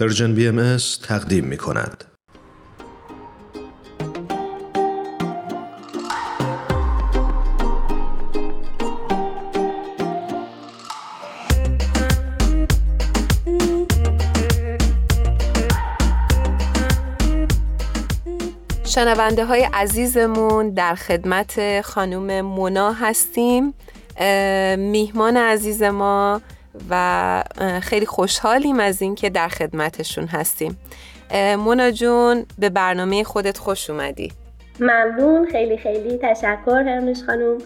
پرژن 0.00 0.34
بی 0.34 0.48
ام 0.48 0.76
تقدیم 1.02 1.44
می 1.44 1.56
کند. 1.56 2.04
شنونده 18.84 19.44
های 19.44 19.68
عزیزمون 19.72 20.70
در 20.70 20.94
خدمت 20.94 21.80
خانم 21.80 22.40
مونا 22.40 22.92
هستیم 22.92 23.74
میهمان 24.78 25.36
عزیز 25.36 25.82
ما 25.82 26.40
و 26.90 27.42
خیلی 27.82 28.06
خوشحالیم 28.06 28.80
از 28.80 29.02
اینکه 29.02 29.30
در 29.30 29.48
خدمتشون 29.48 30.26
هستیم. 30.26 30.78
مونا 31.58 31.90
جون 31.90 32.44
به 32.58 32.68
برنامه 32.68 33.24
خودت 33.24 33.58
خوش 33.58 33.90
اومدی. 33.90 34.32
ممنون. 34.80 35.48
خیلی 35.52 35.76
خیلی 35.76 36.18
تشکر 36.22 36.82
هرمش 36.86 37.22
خانم. 37.26 37.58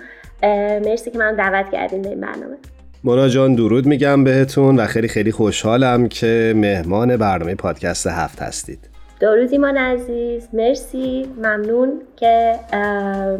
مرسی 0.85 1.11
که 1.11 1.19
من 1.19 1.35
دعوت 1.35 1.71
کردیم 1.73 2.03
به 2.03 2.09
این 2.09 2.21
برنامه. 2.21 2.57
مونا 3.05 3.29
جان 3.29 3.55
درود 3.55 3.87
میگم 3.87 4.25
بهتون 4.25 4.77
و 4.77 4.87
خیلی 4.87 5.09
خیلی 5.09 5.33
خوشحالم 5.33 6.09
که 6.09 6.53
مهمان 6.57 7.17
برنامه 7.17 7.55
پادکست 7.55 8.07
هفت 8.07 8.43
هستید. 8.43 8.91
درود 9.21 9.53
ایمان 9.53 9.77
عزیز. 9.77 10.49
مرسی. 10.53 11.29
ممنون 11.37 11.93
که 12.17 12.59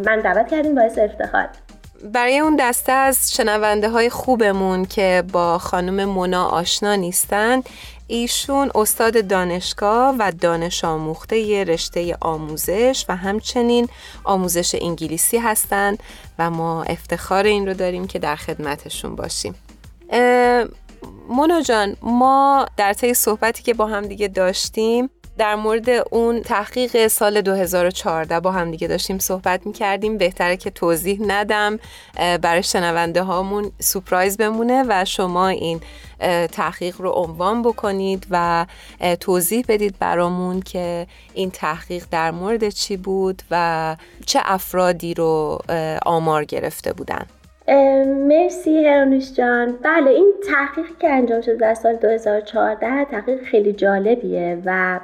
من 0.07 0.21
دعوت 0.25 0.49
کردیم 0.49 0.75
باعث 0.75 0.99
افتخار. 0.99 1.49
برای 2.05 2.39
اون 2.39 2.57
دسته 2.57 2.93
از 2.93 3.35
شنونده 3.35 3.91
های 3.91 4.11
خوبمون 4.11 4.85
که 4.85 5.25
با 5.33 5.59
خانم 5.59 6.05
مونا 6.05 6.45
آشنا 6.47 6.95
نیستن 6.95 7.63
ایشون 8.07 8.71
استاد 8.75 9.27
دانشگاه 9.27 10.15
و 10.19 10.33
دانش 10.41 10.85
آموخته 10.85 11.39
یه 11.39 11.65
رشته 11.65 12.17
آموزش 12.21 13.05
و 13.09 13.17
همچنین 13.17 13.89
آموزش 14.25 14.75
انگلیسی 14.81 15.39
هستند 15.39 16.03
و 16.39 16.51
ما 16.51 16.83
افتخار 16.83 17.45
این 17.45 17.67
رو 17.67 17.75
داریم 17.75 18.07
که 18.07 18.19
در 18.19 18.37
خدمتشون 18.37 19.17
باشیم. 19.17 19.55
مونا 21.29 21.61
جان 21.63 21.97
ما 22.03 22.67
در 22.77 22.93
طی 22.93 23.15
صحبتی 23.15 23.63
که 23.63 23.75
با 23.75 23.87
هم 23.87 24.07
دیگه 24.07 24.29
داشتیم 24.29 25.11
در 25.41 25.55
مورد 25.55 25.89
اون 26.11 26.43
تحقیق 26.43 27.07
سال 27.07 27.41
2014 27.41 28.41
با 28.41 28.53
هم 28.53 28.71
دیگه 28.71 28.89
داشتیم 28.89 29.19
صحبت 29.19 29.67
می 29.67 29.73
کردیم 29.73 30.19
بهتره 30.19 30.57
که 30.57 30.71
توضیح 30.71 31.21
ندم. 31.27 31.79
برای 32.43 32.63
شنونده 32.63 33.23
هامون 33.23 33.73
سپرایز 33.79 34.37
بمونه 34.37 34.85
و 34.89 35.05
شما 35.05 35.49
این 35.49 35.81
تحقیق 36.53 37.01
رو 37.01 37.11
عنوان 37.11 37.63
بکنید 37.63 38.27
و 38.31 38.67
توضیح 39.21 39.65
بدید 39.69 39.95
برامون 39.99 40.61
که 40.61 41.07
این 41.35 41.51
تحقیق 41.51 42.05
در 42.11 42.31
مورد 42.31 42.69
چی 42.69 42.97
بود 42.97 43.43
و 43.51 43.97
چه 44.27 44.41
افرادی 44.45 45.15
رو 45.15 45.59
آمار 46.07 46.45
گرفته 46.45 46.93
بودن. 46.93 47.27
مرسی 48.29 48.87
هرانوش 48.87 49.33
جان. 49.33 49.79
بله 49.83 50.11
این 50.11 50.33
تحقیقی 50.49 50.95
که 51.01 51.11
انجام 51.11 51.41
شده 51.41 51.57
در 51.57 51.75
سال 51.75 51.97
2014 51.97 53.05
تحقیق 53.05 53.43
خیلی 53.43 53.73
جالبیه 53.73 54.63
و 54.65 55.01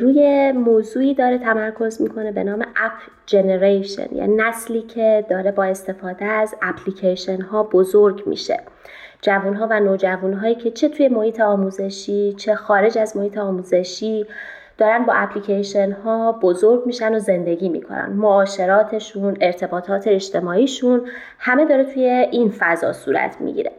روی 0.00 0.52
موضوعی 0.52 1.14
داره 1.14 1.38
تمرکز 1.38 2.02
می‌کنه 2.02 2.32
به 2.32 2.44
نام 2.44 2.60
اپ 2.60 2.92
جنریشن 3.26 4.14
یعنی 4.14 4.36
نسلی 4.36 4.82
که 4.82 5.24
داره 5.28 5.52
با 5.52 5.64
استفاده 5.64 6.24
از 6.24 6.54
اپلیکیشن 6.62 7.40
ها 7.40 7.62
بزرگ 7.62 8.22
میشه. 8.26 8.60
جوان 9.22 9.54
ها 9.54 9.66
و 9.70 9.80
نوجوان 9.80 10.32
هایی 10.32 10.54
که 10.54 10.70
چه 10.70 10.88
توی 10.88 11.08
محیط 11.08 11.40
آموزشی 11.40 12.32
چه 12.32 12.54
خارج 12.54 12.98
از 12.98 13.16
محیط 13.16 13.38
آموزشی 13.38 14.26
دارن 14.78 15.04
با 15.04 15.12
اپلیکیشن 15.12 15.92
ها 15.92 16.32
بزرگ 16.32 16.86
میشن 16.86 17.14
و 17.14 17.18
زندگی 17.18 17.68
می‌کنن. 17.68 18.12
معاشراتشون 18.12 19.36
ارتباطات 19.40 20.08
اجتماعیشون 20.08 21.06
همه 21.38 21.64
داره 21.64 21.84
توی 21.84 22.04
این 22.30 22.52
فضا 22.58 22.92
صورت 22.92 23.36
می‌گیره. 23.40 23.72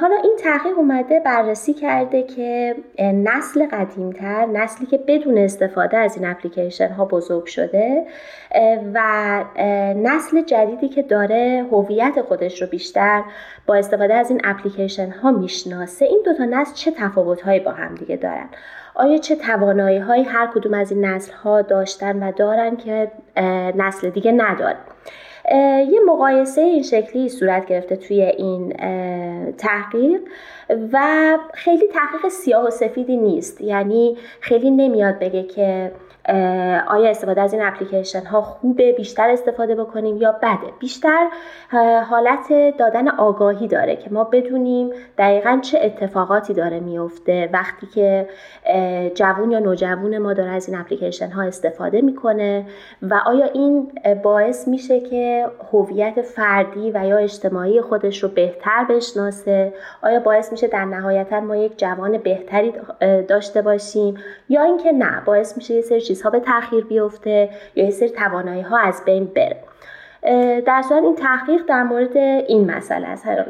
حالا 0.00 0.16
این 0.22 0.36
تحقیق 0.38 0.78
اومده 0.78 1.20
بررسی 1.20 1.74
کرده 1.74 2.22
که 2.22 2.76
نسل 2.98 3.66
قدیمتر 3.66 4.46
نسلی 4.46 4.86
که 4.86 4.98
بدون 5.06 5.38
استفاده 5.38 5.96
از 5.96 6.16
این 6.16 6.26
اپلیکیشن 6.26 6.88
ها 6.88 7.04
بزرگ 7.04 7.46
شده 7.46 8.06
و 8.94 9.00
نسل 9.96 10.42
جدیدی 10.42 10.88
که 10.88 11.02
داره 11.02 11.66
هویت 11.72 12.22
خودش 12.22 12.62
رو 12.62 12.68
بیشتر 12.68 13.22
با 13.66 13.74
استفاده 13.74 14.14
از 14.14 14.30
این 14.30 14.40
اپلیکیشن 14.44 15.10
ها 15.10 15.30
می‌شناسه 15.30 16.04
این 16.04 16.22
دوتا 16.24 16.44
نسل 16.44 16.74
چه 16.74 16.90
تفاوت 16.90 17.40
هایی 17.40 17.60
با 17.60 17.70
هم 17.70 17.94
دیگه 17.94 18.16
دارن؟ 18.16 18.48
آیا 18.94 19.18
چه 19.18 19.36
توانایی 19.36 19.98
هایی 19.98 20.22
هر 20.22 20.46
کدوم 20.54 20.74
از 20.74 20.92
این 20.92 21.04
نسل 21.04 21.32
ها 21.32 21.62
داشتن 21.62 22.22
و 22.22 22.32
دارن 22.32 22.76
که 22.76 23.10
نسل 23.76 24.10
دیگه 24.10 24.32
نداره 24.32 24.76
یه 25.90 26.00
مقایسه 26.06 26.60
این 26.60 26.82
شکلی 26.82 27.28
صورت 27.28 27.66
گرفته 27.66 27.96
توی 27.96 28.22
این 28.22 28.72
تحقیق 29.52 30.20
و 30.92 30.98
خیلی 31.54 31.88
تحقیق 31.88 32.28
سیاه 32.28 32.66
و 32.66 32.70
سفیدی 32.70 33.16
نیست. 33.16 33.60
یعنی 33.60 34.16
خیلی 34.40 34.70
نمیاد 34.70 35.18
بگه 35.18 35.42
که 35.42 35.92
آیا 36.88 37.10
استفاده 37.10 37.40
از 37.40 37.52
این 37.52 37.62
اپلیکیشن 37.62 38.26
ها 38.26 38.42
خوبه 38.42 38.92
بیشتر 38.92 39.30
استفاده 39.30 39.74
بکنیم 39.74 40.16
یا 40.16 40.32
بده؟ 40.32 40.72
بیشتر 40.78 41.28
حالت 42.10 42.76
دادن 42.78 43.08
آگاهی 43.08 43.68
داره 43.68 43.96
که 43.96 44.10
ما 44.10 44.24
بدونیم 44.24 44.90
دقیقا 45.18 45.58
چه 45.62 45.78
اتفاقاتی 45.82 46.54
داره 46.54 46.80
میفته. 46.80 47.50
وقتی 47.52 47.86
که 47.86 48.28
جوون 49.14 49.50
یا 49.50 49.58
نوجوون 49.58 50.18
ما 50.18 50.32
داره 50.32 50.50
از 50.50 50.68
این 50.68 50.78
اپلیکیشن 50.78 51.30
ها 51.30 51.42
استفاده 51.42 52.00
می‌کنه 52.00 52.66
و 53.02 53.20
آیا 53.26 53.44
این 53.44 53.92
باعث 54.22 54.68
میشه 54.68 55.00
که 55.00 55.46
هویت 55.72 56.22
فردی 56.22 56.90
و 56.90 57.06
یا 57.06 57.16
اجتماعی 57.16 57.80
خودش 57.80 58.22
رو 58.22 58.28
بهتر 58.28 58.84
بشناسه؟ 58.84 59.72
آیا 60.02 60.20
باعث 60.20 60.52
میشه 60.52 60.66
در 60.66 60.84
نهایتا 60.84 61.40
ما 61.40 61.56
یک 61.56 61.78
جوان 61.78 62.18
بهتری 62.18 62.72
داشته 63.28 63.62
باشیم؟ 63.62 64.14
یا 64.48 64.62
اینکه 64.62 64.92
نه 64.92 65.22
باعث 65.24 65.56
میشه 65.56 65.74
یه 65.74 65.80
سری 65.80 66.00
چیزها 66.18 66.30
به 66.30 66.40
تاخیر 66.40 66.84
بیفته 66.84 67.48
یا 67.74 67.84
یه 67.84 67.90
سری 67.90 68.08
توانایی 68.08 68.62
ها 68.62 68.78
از 68.78 69.02
بین 69.06 69.24
بره. 69.24 69.56
در 70.66 70.82
صورت 70.88 71.02
این 71.02 71.16
تحقیق 71.16 71.60
در 71.68 71.82
مورد 71.82 72.16
این 72.48 72.70
مسئله 72.70 73.06
است 73.06 73.26
هر 73.26 73.46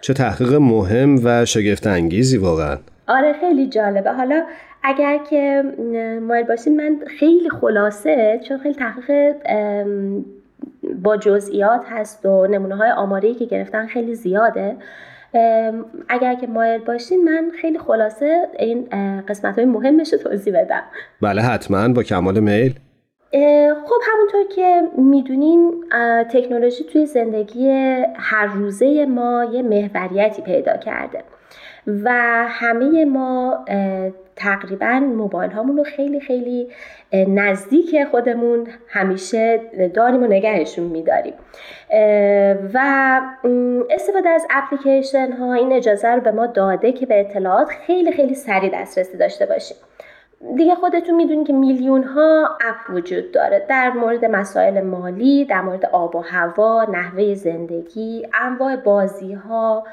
چه 0.00 0.14
تحقیق 0.14 0.52
مهم 0.54 1.20
و 1.24 1.44
شگفت 1.44 1.86
انگیزی 1.86 2.38
واقعا؟ 2.38 2.78
آره 3.08 3.32
خیلی 3.32 3.66
جالبه. 3.66 4.12
حالا 4.12 4.42
اگر 4.82 5.18
که 5.30 5.62
مایل 6.22 6.46
باشین 6.46 6.76
من 6.76 6.96
خیلی 7.18 7.50
خلاصه 7.50 8.40
چون 8.48 8.58
خیلی 8.58 8.74
تحقیق 8.74 9.36
با 11.02 11.16
جزئیات 11.16 11.80
هست 11.90 12.26
و 12.26 12.46
نمونه 12.46 12.76
های 12.76 12.90
آماری 12.90 13.34
که 13.34 13.44
گرفتن 13.44 13.86
خیلی 13.86 14.14
زیاده. 14.14 14.76
اگر 16.08 16.34
که 16.34 16.46
مایل 16.46 16.80
باشین 16.80 17.24
من 17.24 17.50
خیلی 17.60 17.78
خلاصه 17.78 18.48
این 18.58 18.88
قسمت 19.28 19.56
های 19.56 19.64
مهمش 19.64 20.12
رو 20.12 20.18
توضیح 20.18 20.60
بدم. 20.60 20.82
بله 21.22 21.42
حتما. 21.42 21.88
با 21.88 22.02
کمال 22.02 22.40
میل. 22.40 22.74
خب 23.84 24.00
همونطور 24.12 24.54
که 24.56 24.82
می‌دونین 24.98 25.84
تکنولوژی 26.30 26.84
توی 26.84 27.06
زندگی 27.06 27.68
هر 28.16 28.46
روزه 28.46 29.06
ما 29.06 29.46
یه 29.52 29.62
محوریتی 29.62 30.42
پیدا 30.42 30.76
کرده 30.76 31.24
و 31.86 32.10
همه 32.48 33.04
ما 33.04 33.64
تقریبا 34.36 35.00
موبایل 35.00 35.50
هامون 35.50 35.76
رو 35.76 35.84
خیلی 35.84 36.20
خیلی 36.20 36.68
نزدیک 37.12 38.04
خودمون 38.10 38.66
همیشه 38.88 39.60
داریم 39.94 40.22
و 40.22 40.26
نگهشون 40.26 40.84
میداریم. 40.84 41.34
و 42.74 43.20
استفاده 43.90 44.28
از 44.28 44.46
اپلیکیشن 44.50 45.32
ها 45.32 45.54
این 45.54 45.72
اجازه 45.72 46.08
رو 46.08 46.20
به 46.20 46.30
ما 46.30 46.46
داده 46.46 46.92
که 46.92 47.06
به 47.06 47.20
اطلاعات 47.20 47.68
خیلی 47.68 48.12
خیلی 48.12 48.34
سریع 48.34 48.70
دسترسی 48.74 49.16
داشته 49.16 49.46
باشیم. 49.46 49.76
دیگه 50.56 50.74
خودتون 50.74 51.14
می‌دونید 51.14 51.46
که 51.46 51.52
میلیون 51.52 52.02
ها 52.02 52.58
اپ 52.60 52.96
وجود 52.96 53.32
داره. 53.32 53.66
در 53.68 53.90
مورد 53.90 54.24
مسائل 54.24 54.80
مالی 54.80 55.44
در 55.44 55.60
مورد 55.60 55.86
آب 55.86 56.16
و 56.16 56.20
هوا 56.20 56.84
نحوه 56.92 57.34
زندگی 57.34 58.26
انواع 58.42 58.76
بازی 58.76 59.32
ها 59.32 59.84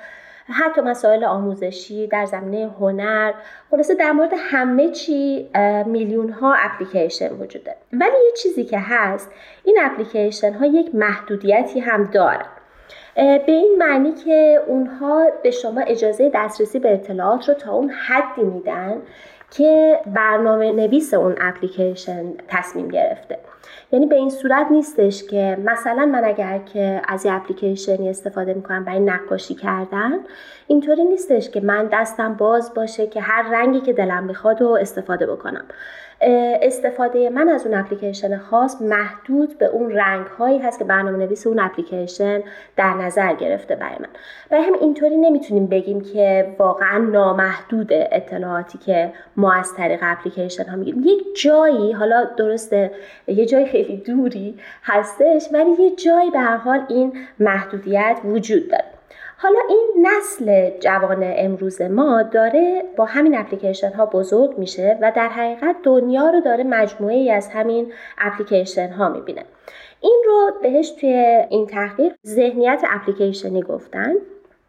حتی 0.50 0.82
مسائل 0.82 1.24
آموزشی 1.24 2.08
در 2.08 2.26
زمینه 2.26 2.72
هنر 2.80 3.34
خلاصه 3.72 3.96
در 3.96 4.12
مورد 4.12 4.34
همه 4.38 4.90
چی 4.90 5.50
میلیون 5.86 6.30
ها 6.30 6.56
اپلیکیشن 6.60 7.34
وجوده. 7.34 7.76
ولی 7.94 8.26
یه 8.26 8.32
چیزی 8.44 8.64
که 8.64 8.80
هست 8.80 9.32
این 9.64 9.78
اپلیکیشن 9.82 10.54
ها 10.54 10.66
یک 10.66 10.96
محدودیتی 10.96 11.80
هم 11.80 12.04
دارن. 12.04 12.46
به 13.16 13.44
این 13.48 13.76
معنی 13.80 14.12
که 14.12 14.62
اونها 14.68 15.28
به 15.44 15.52
شما 15.52 15.82
اجازه 15.82 16.32
دسترسی 16.34 16.80
به 16.80 16.94
اطلاعات 16.94 17.50
رو 17.50 17.56
تا 17.56 17.74
اون 17.74 17.90
حدی 17.90 18.42
میدن 18.44 19.02
که 19.52 20.00
برنامه 20.06 20.72
نویس 20.72 21.14
اون 21.14 21.36
اپلیکیشن 21.42 22.34
تصمیم 22.48 22.88
گرفته. 22.88 23.38
یعنی 23.92 24.06
به 24.06 24.16
این 24.16 24.30
صورت 24.30 24.68
نیستش 24.72 25.24
که 25.24 25.58
مثلا 25.66 26.06
من 26.06 26.24
اگر 26.24 26.58
که 26.58 27.02
از 27.08 27.26
یه 27.26 27.34
اپلیکیشنی 27.34 28.10
استفاده 28.10 28.54
می‌کنم 28.54 28.86
برای 28.86 29.00
نقاشی 29.00 29.56
کردن 29.56 30.20
اینطوری 30.70 31.04
نیستش 31.04 31.50
که 31.50 31.62
من 31.62 31.90
دستم 31.92 32.34
باز 32.34 32.74
باشه 32.74 33.08
که 33.08 33.22
هر 33.22 33.52
رنگی 33.52 33.82
که 33.82 33.94
دلم 33.94 34.28
بخواد 34.28 34.62
و 34.62 34.68
استفاده 34.68 35.28
بکنم. 35.28 35.66
استفاده 36.62 37.30
من 37.30 37.50
از 37.50 37.66
اون 37.66 37.80
اپلیکیشن 37.80 38.38
خاص 38.38 38.82
محدود 38.82 39.58
به 39.58 39.66
اون 39.66 39.92
رنگ 39.92 40.28
هایی 40.28 40.60
هست 40.60 40.80
که 40.80 40.86
برنامه 40.86 41.18
نویس 41.18 41.48
اون 41.48 41.60
اپلیکیشن 41.60 42.42
در 42.78 42.94
نظر 42.94 43.34
گرفته 43.34 43.76
برای 43.76 43.96
من. 44.00 44.08
برای 44.50 44.64
هم 44.64 44.74
اینطوری 44.82 45.18
نمی‌تونیم 45.18 45.68
بگیم 45.68 46.02
که 46.02 46.56
واقعا 46.60 46.98
نامحدود 46.98 47.90
اطلاعاتی 47.92 48.78
که 48.78 49.14
ما 49.38 49.54
از 49.54 49.74
طریق 49.76 50.00
اپلیکیشن 50.02 50.64
ها 50.64 50.76
میگیم 50.76 51.04
یک 51.06 51.42
جایی 51.44 51.92
حالا 51.92 52.24
درسته 52.38 52.92
یه 53.28 53.46
جای 53.46 53.66
خیلی 53.66 53.98
دوری 53.98 54.60
هستش 54.84 55.50
ولی 55.54 55.72
یه 55.72 55.96
جایی 55.96 56.32
به 56.32 56.40
هر 56.40 56.58
حال 56.58 56.86
این 56.90 57.14
محدودیت 57.40 58.18
وجود 58.26 58.70
داره. 58.70 58.89
حالا 59.42 59.60
این 59.70 60.08
نسل 60.08 60.70
جوان 60.80 61.24
امروز 61.24 61.82
ما 61.82 62.24
داره 62.24 62.84
با 62.96 63.06
همین 63.06 63.38
اپلیکیشن 63.38 63.92
ها 63.92 64.06
بزرگ 64.06 64.58
میشه 64.58 64.98
و 65.02 65.12
در 65.16 65.28
حقیقت 65.28 65.76
دنیا 65.84 66.30
رو 66.30 66.42
داره 66.42 66.64
مجموعه 66.64 67.16
ای 67.16 67.32
از 67.32 67.50
همین 67.50 67.94
اپلیکیشن 68.18 68.90
ها 68.90 69.10
می‌بینه. 69.10 69.46
این 70.02 70.24
رو 70.26 70.52
بهش 70.62 70.90
توی 70.90 71.46
این 71.50 71.68
تحقیق 71.68 72.14
ذهنیت 72.28 72.82
اپلیکیشنی 72.90 73.62
گفتن 73.62 74.14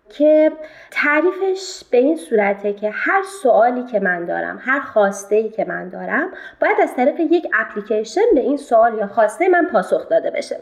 که 0.09 0.53
تعریفش 0.91 1.85
به 1.91 1.99
این 1.99 2.17
صورته 2.17 2.73
که 2.73 2.91
هر 2.91 3.23
سوالی 3.43 3.85
که 3.85 4.01
من 4.01 4.25
دارم 4.25 4.59
هر 4.63 4.81
خواسته 4.81 5.37
ای 5.37 5.49
که 5.49 5.65
من 5.65 5.89
دارم 5.89 6.29
باید 6.61 6.81
از 6.83 6.97
طریق 6.97 7.21
یک 7.21 7.47
اپلیکیشن 7.61 8.35
به 8.35 8.41
این 8.41 8.57
سوال 8.57 8.99
یا 8.99 9.07
خواسته 9.07 9.49
من 9.49 9.67
پاسخ 9.67 10.09
داده 10.09 10.31
بشه. 10.31 10.57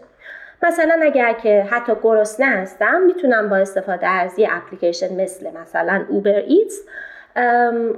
مثلا 0.63 1.01
اگر 1.03 1.33
که 1.33 1.67
حتی 1.71 1.93
گرسنه 2.03 2.47
هستم 2.47 3.01
می‌تونم 3.03 3.49
با 3.49 3.57
استفاده 3.57 4.07
از 4.07 4.39
یه 4.39 4.49
اپلیکیشن 4.53 5.21
مثل 5.21 5.51
مثلا 5.51 6.05
اوبر 6.09 6.35
ایتس 6.35 6.81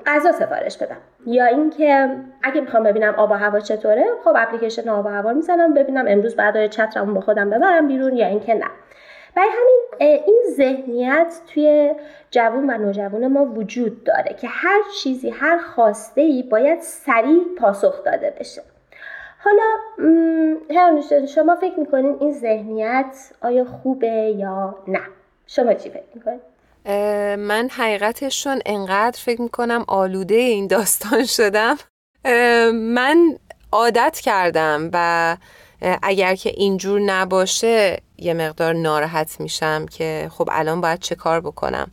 غذا 0.07 0.33
سفارش 0.33 0.79
بدم. 0.79 0.97
یا 1.27 1.45
اینکه 1.45 2.09
اگه 2.43 2.61
می‌خوام 2.61 2.83
ببینم 2.83 3.15
آب 3.15 3.31
و 3.31 3.35
هوا 3.35 3.61
چطوره 3.61 4.05
خب 4.25 4.35
اپلیکیشن 4.37 4.89
آب 4.89 5.07
و 5.07 5.09
هوا 5.09 5.33
می‌زنم 5.33 5.75
ببینم 5.75 6.05
امروز 6.09 6.37
بعد 6.37 6.67
چترمو 6.67 7.15
با 7.15 7.21
خودم 7.21 7.51
ببرم 7.51 7.89
بیرون 7.89 8.17
یا 8.17 8.27
اینکه 8.27 8.55
نه. 8.55 8.67
برای 9.37 9.49
همین 9.49 10.11
این 10.27 10.43
ذهنیت 10.51 11.41
توی 11.55 11.95
جوون 12.31 12.71
و 12.71 12.79
نوجوان 12.79 13.27
ما 13.27 13.45
وجود 13.45 14.05
داره 14.05 14.37
که 14.41 14.49
هر 14.51 14.81
چیزی 15.03 15.31
هر 15.31 15.59
خواسته 15.59 16.21
ای 16.21 16.43
باید 16.43 16.81
سریع 16.81 17.43
پاسخ 17.59 18.05
داده 18.05 18.35
بشه. 18.41 18.63
حالا 19.45 19.63
هرانوشتان 20.71 21.27
شما 21.27 21.57
فکر 21.57 21.81
می‌کنین 21.81 22.17
این 22.21 22.33
ذهنیت 22.33 23.17
آیا 23.43 23.65
خوبه 23.65 24.35
یا 24.39 24.75
نه؟ 24.89 25.01
شما 25.47 25.75
چی 25.75 25.91
فکر 25.91 26.03
می‌کنین؟ 26.15 26.41
من 27.37 27.69
حقیقتشون 27.73 28.61
انقدر 28.67 29.21
فکر 29.21 29.43
می‌کنم 29.43 29.85
آلوده 29.89 30.35
این 30.35 30.67
داستان 30.67 31.25
شدم. 31.25 31.77
من 32.73 33.37
عادت 33.73 34.21
کردم 34.23 34.91
و 34.93 35.37
اگر 36.03 36.35
که 36.35 36.51
اینجور 36.51 37.01
نباشه 37.01 37.99
یه 38.19 38.35
مقدار 38.35 38.73
ناراحت 38.73 39.41
میشم 39.41 39.87
که 39.87 40.31
خب 40.33 40.49
الان 40.53 40.81
باید 40.81 41.01
چه 41.01 41.15
کار 41.15 41.41
بکنم. 41.41 41.91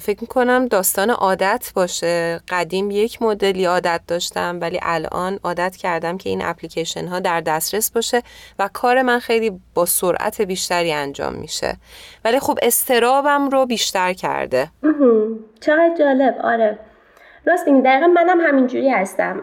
فکر 0.00 0.18
می‌کنم 0.20 0.66
داستان 0.66 1.10
عادت 1.10 1.72
باشه. 1.74 2.40
قدیم 2.48 2.90
یک 2.90 3.22
مدلی 3.22 3.64
عادت 3.64 4.00
داشتم 4.08 4.58
ولی 4.60 4.78
الان 4.82 5.38
عادت 5.44 5.76
کردم 5.76 6.18
که 6.18 6.30
این 6.30 6.44
اپلیکیشن 6.44 7.06
ها 7.06 7.20
در 7.20 7.40
دسترس 7.40 7.90
باشه 7.90 8.22
و 8.58 8.68
کار 8.72 9.02
من 9.02 9.18
خیلی 9.18 9.60
با 9.74 9.86
سرعت 9.86 10.40
بیشتری 10.40 10.92
انجام 10.92 11.34
میشه. 11.34 11.76
ولی 12.24 12.40
خب 12.40 12.58
استرابم 12.62 13.48
رو 13.48 13.66
بیشتر 13.66 14.12
کرده. 14.12 14.70
چقدر 15.60 15.94
جالب. 15.98 16.34
آره. 16.42 16.78
راست 17.46 17.68
این 17.68 17.80
دقیقا 17.80 18.06
منم 18.06 18.40
همینجوری 18.40 18.88
هستم. 18.88 19.42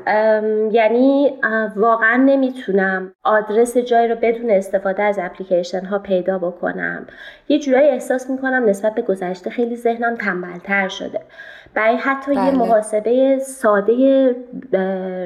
یعنی 0.72 1.38
واقعا 1.76 2.16
نمی‌تونم 2.16 3.12
آدرس 3.24 3.78
جایی 3.78 4.08
رو 4.08 4.16
بدون 4.22 4.50
استفاده 4.50 5.04
از 5.04 5.20
اپلیکیشن 5.22 5.86
ها 5.86 6.00
پیدا 6.00 6.38
بکنم. 6.38 7.08
یه 7.50 7.60
جورایی 7.60 7.90
احساس 7.90 8.30
می‌کنم 8.30 8.66
نسبت 8.66 8.96
به 8.96 9.02
گذشته 9.02 9.50
خیلی 9.50 9.76
ذهنم 9.76 10.16
تنبلتر 10.16 10.88
شده. 10.88 11.20
برای 11.74 11.96
حتی 11.96 12.36
بله. 12.36 12.46
یه 12.46 12.52
محاسبه 12.52 13.40
ساده 13.40 14.36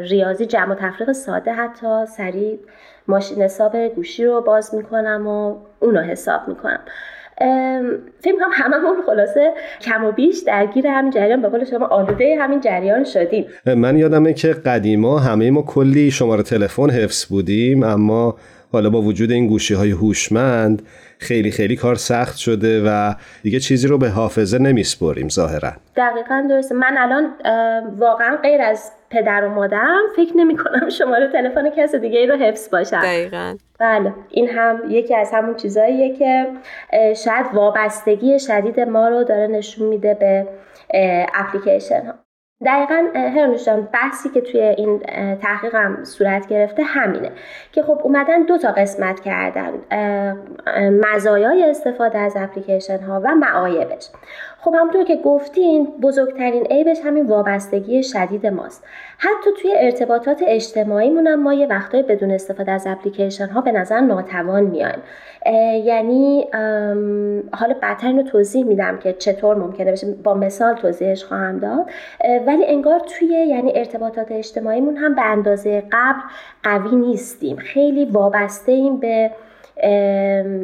ریاضی 0.10 0.46
جمع 0.46 0.72
و 0.72 0.76
تفریق 0.76 1.12
ساده 1.12 1.54
حتی 1.54 2.06
سریع 2.06 2.60
ماشین 3.08 3.42
حساب 3.44 3.78
گوشی 3.78 4.26
رو 4.26 4.42
باز 4.42 4.76
می‌کنم 4.76 5.28
و 5.28 5.56
اونو 5.80 6.02
حساب 6.02 6.48
می‌کنم. 6.48 6.80
فکر 8.20 8.36
کنم 8.36 8.50
هممون 8.52 8.96
خلاصه 9.06 9.54
کم 9.82 10.06
و 10.06 10.12
بیش 10.12 10.40
درگیر 10.48 10.88
همین 10.88 11.12
جریان 11.12 11.42
به 11.42 11.50
قول 11.50 11.66
شما 11.66 11.86
آلوده 11.86 12.36
همین 12.40 12.62
جریان 12.62 13.04
شدیم. 13.04 13.46
من 13.66 13.98
یادمه 13.98 14.34
که 14.34 14.48
قدیما 14.48 15.20
همه 15.20 15.52
ما 15.52 15.62
کلی 15.62 16.12
شماره 16.12 16.44
تلفن 16.44 16.90
حفظ 16.90 17.26
بودیم 17.26 17.84
اما 17.84 18.36
حالا 18.72 18.90
با 18.90 19.02
وجود 19.02 19.32
این 19.32 19.48
گوشی 19.48 19.74
های 19.74 19.92
هوشمند 19.92 20.82
خیلی 21.20 21.52
خیلی 21.52 21.76
کار 21.76 21.96
سخت 21.96 22.38
شده 22.38 22.84
و 22.86 23.14
دیگه 23.44 23.60
چیزی 23.60 23.88
رو 23.88 23.98
به 23.98 24.10
حافظه 24.10 24.58
نمیسپریم 24.58 25.30
ظاهرا. 25.30 25.72
دقیقا 25.96 26.48
درسته. 26.50 26.76
من 26.76 26.96
الان 26.98 27.34
واقعا 28.00 28.38
غیر 28.44 28.62
از 28.62 28.92
پدر 29.10 29.46
و 29.46 29.50
مادرم 29.50 30.02
فکر 30.16 30.38
نمی 30.38 30.58
کنم 30.58 30.90
شماره 30.90 31.32
تلفن 31.32 31.70
کس 31.70 31.96
دیگه 31.96 32.20
ای 32.20 32.28
رو 32.28 32.36
حفظ 32.36 32.70
باشم 32.70 33.02
دقیقا. 33.02 33.56
بله 33.80 34.14
این 34.30 34.50
هم 34.50 34.82
یکی 34.90 35.16
از 35.16 35.32
همون 35.34 35.56
چیزاییه 35.56 36.16
که 36.16 36.48
شاید 37.16 37.46
وابستگی 37.54 38.40
شدید 38.40 38.80
ما 38.80 39.08
رو 39.08 39.24
داره 39.24 39.48
نشون 39.48 39.88
میده 39.88 40.14
به 40.14 40.48
اپلیکیشن 41.34 42.06
ها. 42.06 42.14
دقیقا 42.66 43.08
هرانوشان 43.16 43.82
بحثی 43.94 44.30
که 44.30 44.42
توی 44.42 44.62
این 44.62 45.00
تحقیقم 45.42 46.04
صورت 46.04 46.48
گرفته 46.48 46.84
همینه 46.84 47.32
که 47.72 47.82
خب 47.82 48.00
اومدن 48.04 48.44
دو 48.44 48.58
تا 48.58 48.72
قسمت 48.72 49.20
کردن 49.20 49.72
مزایای 51.14 51.70
استفاده 51.70 52.18
از 52.18 52.34
اپلیکیشن 52.38 53.00
ها 53.00 53.22
و 53.24 53.36
معایبش. 53.36 54.10
خب 54.60 54.76
همونطور 54.76 55.04
که 55.04 55.16
گفتین 55.16 55.88
بزرگترین 56.02 56.66
عیبش 56.66 56.98
همین 57.04 57.28
وابستگی 57.28 58.04
شدید 58.04 58.48
ماست. 58.48 58.84
حتی 59.18 59.50
توی 59.62 59.72
ارتباطات 59.78 60.44
اجتماعی 60.48 61.10
مونم 61.10 61.44
ما 61.44 61.54
یه 61.54 61.68
وقتای 61.68 62.04
بدون 62.04 62.32
استفاده 62.32 62.72
از 62.72 62.88
اپلیکیشن 62.88 63.48
ها 63.48 63.62
به 63.62 63.72
نظر 63.72 64.00
ناتوان 64.00 64.64
میایم. 64.64 65.00
یعنی 65.86 66.48
حالا 67.54 67.76
بعدتر 67.82 68.12
رو 68.12 68.24
توضیح 68.24 68.66
میدم 68.66 68.98
که 68.98 69.14
چطور 69.14 69.56
ممکنه 69.56 69.92
بشه. 69.92 70.08
با 70.24 70.34
مثال 70.34 70.76
توضیحش 70.76 71.24
خواهم 71.24 71.60
داد. 71.60 71.86
ولی 72.48 72.66
انگار 72.66 73.00
توی 73.00 73.28
یعنی 73.28 73.72
ارتباطات 73.76 74.32
اجتماعیمون 74.32 74.98
هم 74.98 75.16
به 75.16 75.22
اندازه 75.22 75.84
قبل 75.92 76.20
قوی 76.64 76.96
نیستیم. 76.96 77.56
خیلی 77.56 78.06
وابسته 78.06 78.72
ایم 78.72 78.98
به 78.98 79.32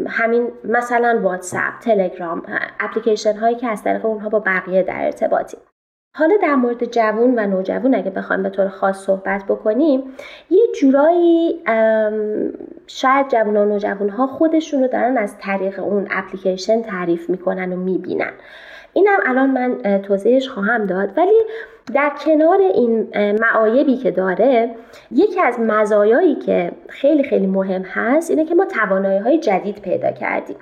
همین 0.08 0.48
مثلا 0.64 1.20
واتساپ 1.24 1.80
تلگرام 1.82 2.44
اپلیکیشن 2.80 3.38
هایی 3.38 3.56
که 3.56 3.68
از 3.68 3.84
طریق 3.84 4.06
اونها 4.06 4.30
با 4.30 4.40
بقیه 4.40 4.84
در 4.84 5.06
ارتباطیم. 5.06 5.60
حالا 6.16 6.34
در 6.42 6.56
مورد 6.56 6.86
جوون 6.86 7.40
و 7.40 7.48
نوجوان 7.48 7.96
اگه 7.96 8.12
بخوایم 8.12 8.44
به 8.44 8.50
طور 8.50 8.68
خاص 8.68 8.98
صحبت 9.06 9.44
بکنیم 9.44 10.04
یه 10.50 10.62
جورایی 10.82 11.64
شاید 12.88 13.28
جوان 13.30 13.58
و 13.58 13.66
نوجوان 13.66 14.10
ها 14.10 14.28
خودشون 14.28 14.82
رو 14.82 14.88
دارن 14.88 15.18
از 15.18 15.38
طریق 15.38 15.80
اون 15.80 16.08
اپلیکیشن 16.12 16.82
تعریف 16.82 17.30
می‌کنن 17.30 17.74
و 17.74 17.76
می‌بینن. 17.76 18.32
اینم 18.94 19.20
الان 19.26 19.50
من 19.50 20.02
توضیحش 20.02 20.50
خواهم 20.50 20.86
داد. 20.86 21.18
ولی 21.18 21.42
در 21.94 22.12
کنار 22.26 22.62
این 22.62 23.08
معایبی 23.40 23.98
که 23.98 24.12
داره 24.12 24.76
یکی 25.12 25.42
از 25.42 25.60
مزایایی 25.60 26.36
که 26.36 26.72
خیلی 26.90 27.24
خیلی 27.24 27.48
مهم 27.48 27.82
هست 27.82 28.30
اینه 28.30 28.46
که 28.46 28.56
ما 28.56 28.66
توانایی 28.66 29.20
های 29.20 29.40
جدید 29.40 29.82
پیدا 29.82 30.12
کردیم. 30.12 30.58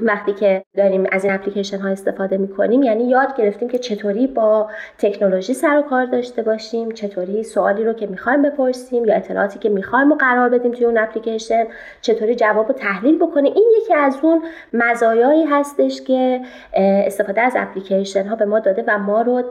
وقتی 0.00 0.32
که 0.32 0.64
داریم 0.76 1.06
از 1.12 1.24
این 1.24 1.34
اپلیکیشن 1.34 1.78
ها 1.78 1.88
استفاده 1.88 2.36
می 2.36 2.48
کنیم 2.48 2.82
یعنی 2.82 3.04
یاد 3.04 3.36
گرفتیم 3.36 3.68
که 3.68 3.78
چطوری 3.78 4.26
با 4.26 4.70
تکنولوژی 4.98 5.54
سر 5.54 5.78
و 5.78 5.82
کار 5.82 6.04
داشته 6.04 6.42
باشیم 6.42 6.90
چطوری 6.90 7.42
سوالی 7.42 7.84
رو 7.84 7.92
که 7.92 8.06
می‌خوایم 8.06 8.42
بپرسیم 8.42 9.04
یا 9.04 9.14
اطلاعاتی 9.14 9.58
که 9.58 9.68
می‌خوایم 9.68 10.10
رو 10.10 10.16
قرار 10.16 10.48
بدیم 10.48 10.72
توی 10.72 10.86
اون 10.86 10.98
اپلیکیشن 10.98 11.64
چطوری 12.00 12.34
جواب 12.34 12.68
رو 12.68 12.74
تحلیل 12.74 13.18
بکنیم. 13.18 13.52
این 13.54 13.70
یکی 13.82 13.94
از 13.94 14.18
اون 14.22 14.42
مزایایی 14.72 15.44
هستش 15.44 16.02
که 16.02 16.40
استفاده 16.74 17.40
از 17.40 17.52
اپلیکیشن 17.56 18.26
ها 18.26 18.36
به 18.36 18.44
ما 18.44 18.60
داده 18.60 18.84
و 18.86 18.98
ما 18.98 19.22
رو 19.22 19.42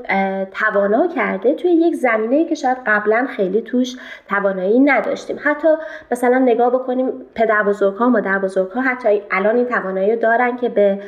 توانا 0.52 1.08
کرده 1.08 1.54
توی 1.54 1.72
یک 1.72 1.96
زمینه 1.96 2.46
که 2.46 2.56
شاید 2.56 2.78
قبلا 2.86 3.28
خیلی 3.30 3.62
توش 3.62 3.96
توانایی 4.30 4.80
نداشتیم. 4.80 5.40
حتی 5.44 5.68
مثلا 6.12 6.40
نگاه 6.40 6.70
بکنیم 6.70 7.12
پدر 7.36 7.64
بزرگ 7.64 7.96
ها 7.96 8.10
مادر 8.10 8.40
بزرگ 8.40 8.72
ها 8.72 8.82
حتی 8.82 9.22
الان 9.32 9.56
این 9.56 9.66
توانایی 9.66 10.16
دارن 10.38 10.58
که 10.58 10.70
به 10.70 11.00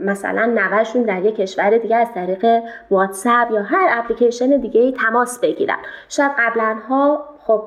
مثلا 0.00 0.46
نوهشون 0.46 1.02
در 1.02 1.22
یک 1.22 1.36
کشور 1.36 1.78
دیگه 1.78 1.96
از 1.96 2.08
طریق 2.14 2.62
واتساپ 2.90 3.50
یا 3.50 3.62
هر 3.62 3.88
اپلیکیشن 3.90 4.56
دیگه 4.56 4.92
تماس 4.92 5.40
بگیرن. 5.40 5.76
شاید 6.08 6.30
قبلا 6.38 6.76
ها 6.88 7.24
خب 7.46 7.62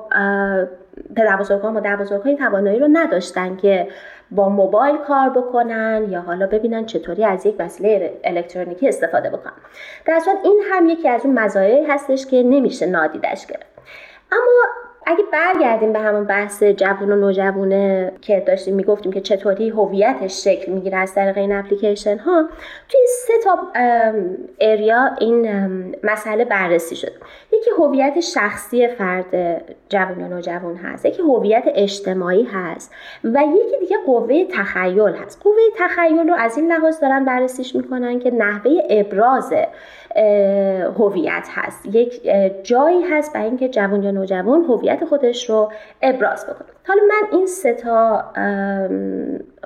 پدر 1.16 1.56
و 1.62 1.70
مادر 1.70 1.98
این 2.24 2.36
توانایی 2.36 2.78
رو 2.78 2.88
نداشتن 2.92 3.56
که 3.56 3.88
با 4.30 4.48
موبایل 4.48 4.96
کار 4.96 5.30
بکنن 5.30 6.06
یا 6.08 6.20
حالا 6.20 6.46
ببینن 6.46 6.86
چطوری 6.86 7.24
از 7.24 7.46
یک 7.46 7.54
وسیله 7.58 8.20
الکترونیکی 8.24 8.88
استفاده 8.88 9.30
بکنن. 9.30 9.52
در 10.06 10.20
این 10.44 10.62
هم 10.72 10.86
یکی 10.86 11.08
از 11.08 11.24
اون 11.24 11.38
مزایایی 11.38 11.84
هستش 11.84 12.26
که 12.26 12.42
نمیشه 12.42 12.86
نادیدش 12.86 13.46
گرفت. 13.46 13.66
اما 14.32 14.83
اگه 15.06 15.24
برگردیم 15.32 15.92
به 15.92 15.98
همون 15.98 16.24
بحث 16.24 16.62
جوون 16.62 17.12
و 17.12 17.16
نوجوونه 17.16 18.12
که 18.20 18.40
داشتیم 18.46 18.74
می‌گفتیم 18.74 19.12
که 19.12 19.20
چطوری 19.20 19.68
هویتش 19.68 20.44
شکل 20.44 20.72
می‌گیره 20.72 20.98
از 20.98 21.14
طریق 21.14 21.38
این 21.38 21.52
اپلیکیشن 21.52 22.18
ها 22.18 22.48
توی 22.88 23.00
سه 23.26 23.32
تا 23.44 23.58
اریا 24.60 25.10
این 25.20 25.46
مسئله 26.02 26.44
بررسی 26.44 26.96
شد 26.96 27.12
یکی 27.52 27.70
هویت 27.78 28.20
شخصی 28.20 28.88
فرد 28.88 29.62
جوون 29.88 30.20
یا 30.20 30.26
نوجوان 30.26 30.76
هست 30.76 31.06
یکی 31.06 31.22
هویت 31.22 31.64
اجتماعی 31.66 32.44
هست 32.52 32.94
و 33.24 33.42
یکی 33.56 33.78
دیگه 33.80 33.96
قوه 34.06 34.44
تخیل 34.44 35.14
هست. 35.14 35.42
قوه 35.42 35.62
تخیل 35.78 36.28
رو 36.28 36.34
از 36.34 36.58
این 36.58 36.72
لحاظ 36.72 37.00
دارن 37.00 37.24
بررسیش 37.24 37.76
می‌کنن 37.76 38.18
که 38.18 38.30
نحوه 38.30 38.72
ابراز 38.90 39.52
هویت 40.98 41.48
هست. 41.50 41.86
یک 41.86 42.20
جایی 42.62 43.02
هست 43.02 43.32
برای 43.32 43.46
اینکه 43.46 43.68
جوان 43.68 44.02
یا 44.02 44.10
نوجوان 44.10 44.64
هویت 44.64 45.04
خودش 45.04 45.50
رو 45.50 45.72
ابراز 46.02 46.46
بکنه. 46.46 46.68
حالا 46.86 47.02
من 47.08 47.38
این 47.38 47.46
سه 47.46 47.74
تا 47.74 48.24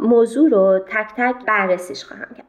موضوع 0.00 0.50
رو 0.50 0.78
تک 0.78 1.08
تک 1.16 1.34
بررسیش 1.46 2.04
خواهم 2.04 2.26
کرد. 2.36 2.44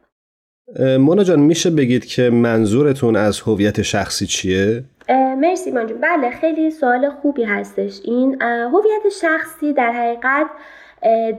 مونا 0.99 1.23
جان 1.23 1.39
میشه 1.39 1.69
بگید 1.69 2.05
که 2.05 2.29
منظورتون 2.29 3.15
از 3.15 3.41
هویت 3.41 3.81
شخصی 3.81 4.25
چیه؟ 4.25 4.83
مرسی 5.37 5.71
مانجون 5.71 5.97
بله 6.01 6.29
خیلی 6.29 6.71
سوال 6.71 7.09
خوبی 7.09 7.43
هستش. 7.43 7.99
این 8.03 8.41
هویت 8.41 9.09
شخصی 9.21 9.73
در 9.73 9.91
حقیقت 9.91 10.47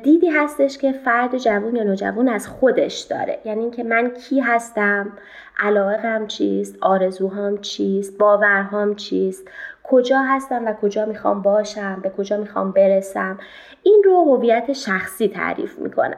دیدی 0.02 0.29
هستش 0.29 0.79
که 0.79 0.93
فرد 0.93 1.38
جوون 1.38 1.76
یا 1.76 1.83
نوجوان 1.83 2.29
از 2.29 2.49
خودش 2.49 2.99
داره. 3.00 3.38
یعنی 3.45 3.61
اینکه 3.61 3.85
من 3.85 4.11
کی 4.11 4.40
هستم؟ 4.40 5.12
علاقم 5.59 6.26
چیست؟ 6.26 6.76
آرزوهام 6.81 7.59
چیست؟ 7.59 8.19
باورهام 8.19 8.95
چیست؟ 8.95 9.49
کجا 9.83 10.19
هستم 10.19 10.67
و 10.67 10.73
کجا 10.73 11.07
می‌خوام 11.07 11.43
باشم؟ 11.43 12.00
به 12.02 12.11
کجا 12.11 12.37
می‌خوام 12.37 12.73
برسم؟ 12.73 13.38
این 13.83 14.02
رو 14.05 14.37
هویت 14.37 14.73
شخصی 14.73 15.29
تعریف 15.29 15.79
می‌کنن 15.79 16.17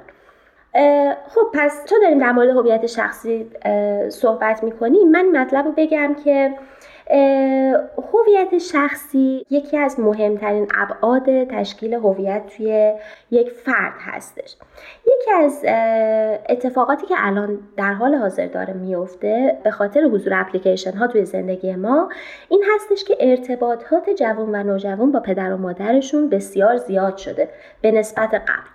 خب 1.29 1.47
پس 1.55 1.85
چون 1.89 1.99
داریم 2.03 2.19
در 2.19 2.33
مورد 2.33 2.49
هویت 2.49 2.87
شخصی 2.87 3.51
صحبت 4.09 4.65
می‌کنیم 4.65 5.11
من 5.11 5.41
مطلب 5.43 5.65
رو 5.65 5.73
بگم 5.77 6.15
که 6.25 6.55
هویت 8.13 8.59
شخصی 8.59 9.47
یکی 9.51 9.79
از 9.79 10.01
مهمترین 10.01 10.69
ابعاد 10.75 11.45
تشکیل 11.45 11.95
هویت 11.95 12.43
توی 12.57 12.93
یک 13.31 13.51
فرد 13.51 13.95
هستش. 13.99 14.57
یکی 15.07 15.31
از 15.31 15.65
اتفاقاتی 16.49 17.07
که 17.07 17.15
الان 17.19 17.59
در 17.77 17.93
حال 17.93 18.15
حاضر 18.15 18.47
داره 18.47 18.73
میفته 18.73 19.59
به 19.65 19.71
خاطر 19.71 20.01
حضور 20.01 20.35
اپلیکیشن 20.35 20.93
ها 20.93 21.07
توی 21.07 21.25
زندگی 21.25 21.75
ما 21.75 22.09
این 22.49 22.65
هستش 22.75 23.05
که 23.05 23.17
ارتباطات 23.21 24.11
جوان 24.11 24.55
و 24.55 24.63
نوجوان 24.63 25.13
با 25.13 25.21
پدر 25.21 25.53
و 25.53 25.57
مادرشون 25.57 26.29
بسیار 26.29 26.77
زیاد 26.77 27.17
شده 27.17 27.49
به 27.81 27.91
نسبت 27.91 28.35
قبل. 28.35 28.69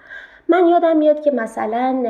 من 0.50 0.68
یادم 0.68 0.98
میاد 0.98 1.22
که 1.22 1.32
مثلا 1.32 2.04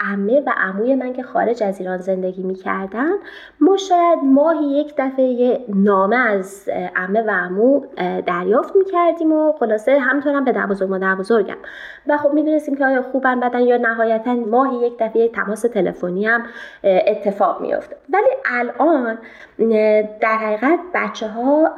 امه 0.00 0.40
و 0.40 0.52
عموی 0.56 0.94
من 0.94 1.12
که 1.12 1.22
خارج 1.22 1.62
از 1.62 1.80
ایران 1.80 1.98
زندگی 1.98 2.42
می‌کردن 2.42 3.12
ما 3.60 3.76
شاید 3.76 4.18
ماهی 4.24 4.64
یک 4.64 4.94
دفعه 4.98 5.24
یه 5.24 5.64
نامه 5.68 6.16
از 6.16 6.68
امه 6.96 7.22
و 7.22 7.30
عمو 7.30 7.80
دریافت 8.26 8.76
می‌کردیم 8.76 9.32
و 9.32 9.52
خلاصه 9.52 9.98
همطور 9.98 10.32
هم 10.34 10.44
به 10.44 10.52
بزرگ 10.52 10.90
مادر 10.90 11.14
بزرگم 11.14 11.56
و 12.06 12.16
خب 12.16 12.32
می‌دونستیم 12.32 12.76
که 12.76 12.86
آیا 12.86 13.02
خوبن 13.02 13.40
بدن 13.40 13.60
یا 13.60 13.76
نهایتا 13.76 14.34
ماهی 14.34 14.86
یک 14.86 14.92
دفعه 15.00 15.28
تماس 15.28 15.62
تلفنی 15.62 16.26
هم 16.26 16.42
اتفاق 16.84 17.60
میافته. 17.60 17.96
ولی 18.12 18.28
الان 18.44 19.18
در 20.20 20.36
حقیقت 20.36 20.78
بچه 20.94 21.28
ها 21.28 21.74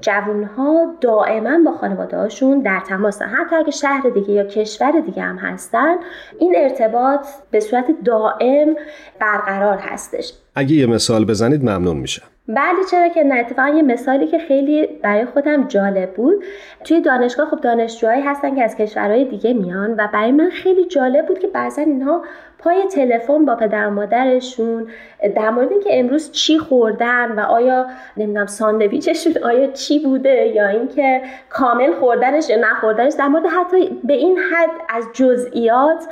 جوون 0.00 0.44
ها 0.44 0.94
دائما 1.00 1.58
با 1.64 1.72
خانواده 1.72 2.16
هاشون 2.16 2.60
در 2.60 2.80
تماسن 2.80 3.26
حتی 3.26 3.56
اگه 3.56 3.70
شهر 3.70 4.08
دیگه 4.08 4.32
یا 4.32 4.44
کشور 4.44 4.90
دیگه 4.90 5.22
هم 5.22 5.36
هستن 5.36 5.96
این 6.38 6.54
ارتباط 6.56 7.19
به 7.50 7.60
صورت 7.60 7.84
دائم 8.04 8.76
برقرار 9.20 9.78
هستش. 9.78 10.32
اگه 10.54 10.74
یه 10.74 10.86
مثال 10.86 11.24
بزنید 11.24 11.62
ممنون 11.62 11.96
میشم. 11.96 12.26
بله 12.48 12.84
چرا 12.90 13.08
که 13.08 13.24
نه 13.24 13.34
اتفاقا 13.34 13.68
یه 13.68 13.82
مثالی 13.82 14.26
که 14.26 14.38
خیلی 14.38 14.86
برای 14.86 15.24
خودم 15.24 15.68
جالب 15.68 16.14
بود. 16.14 16.44
توی 16.84 17.00
دانشگاه 17.00 17.50
خب 17.50 17.60
دانشجوهایی 17.60 18.22
هستن 18.22 18.54
که 18.54 18.64
از 18.64 18.76
کشورهای 18.76 19.24
دیگه 19.24 19.52
میان 19.52 19.94
و 19.98 20.08
برای 20.12 20.32
من 20.32 20.50
خیلی 20.50 20.84
جالب 20.84 21.26
بود 21.26 21.38
که 21.38 21.46
بعضا 21.46 21.82
اینها 21.82 22.22
پای 22.58 22.86
تلفن 22.86 23.44
با 23.44 23.56
پدر 23.56 23.86
و 23.86 23.90
مادرشون 23.90 24.88
در 25.36 25.50
مورد 25.50 25.70
اینکه 25.70 26.00
امروز 26.00 26.32
چی 26.32 26.58
خوردن 26.58 27.32
و 27.32 27.40
آیا 27.40 27.86
نمی‌دونم 28.16 28.46
ساندویچشون 28.46 29.32
آیا 29.50 29.66
چی 29.66 29.98
بوده 29.98 30.46
یا 30.46 30.68
اینکه 30.68 31.22
کامل 31.48 31.92
خوردنش 31.92 32.50
یا 32.50 32.56
نخوردنش 32.60 33.12
در 33.12 33.28
مورد 33.28 33.46
حتی 33.46 34.00
به 34.04 34.12
این 34.12 34.38
حد 34.38 34.70
از 34.88 35.04
جزئیات 35.12 36.04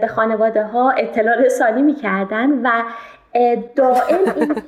به 0.00 0.06
خانواده 0.14 0.64
ها 0.64 0.90
اطلاع 0.90 1.36
رسانی 1.36 1.82
می‌کردن 1.82 2.50
و 2.50 2.82
دائم 3.76 4.18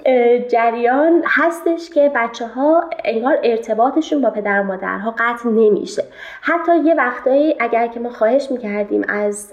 این 0.05 0.49
جریان 0.49 1.23
هستش 1.27 1.91
که 1.91 2.13
بچه 2.15 2.47
ها 2.47 2.85
انگار 3.05 3.39
ارتباطشون 3.43 4.21
با 4.21 4.31
پدر 4.31 4.61
و 4.61 4.63
مادرها 4.63 5.15
قطع 5.19 5.49
نمیشه. 5.49 6.03
حتی 6.41 6.79
یه 6.79 6.95
وقتایی 6.95 7.57
اگر 7.61 7.87
که 7.87 8.01
ما 8.01 8.11
خواهش 8.11 8.51
می‌کردیم 8.51 9.05
از 9.09 9.51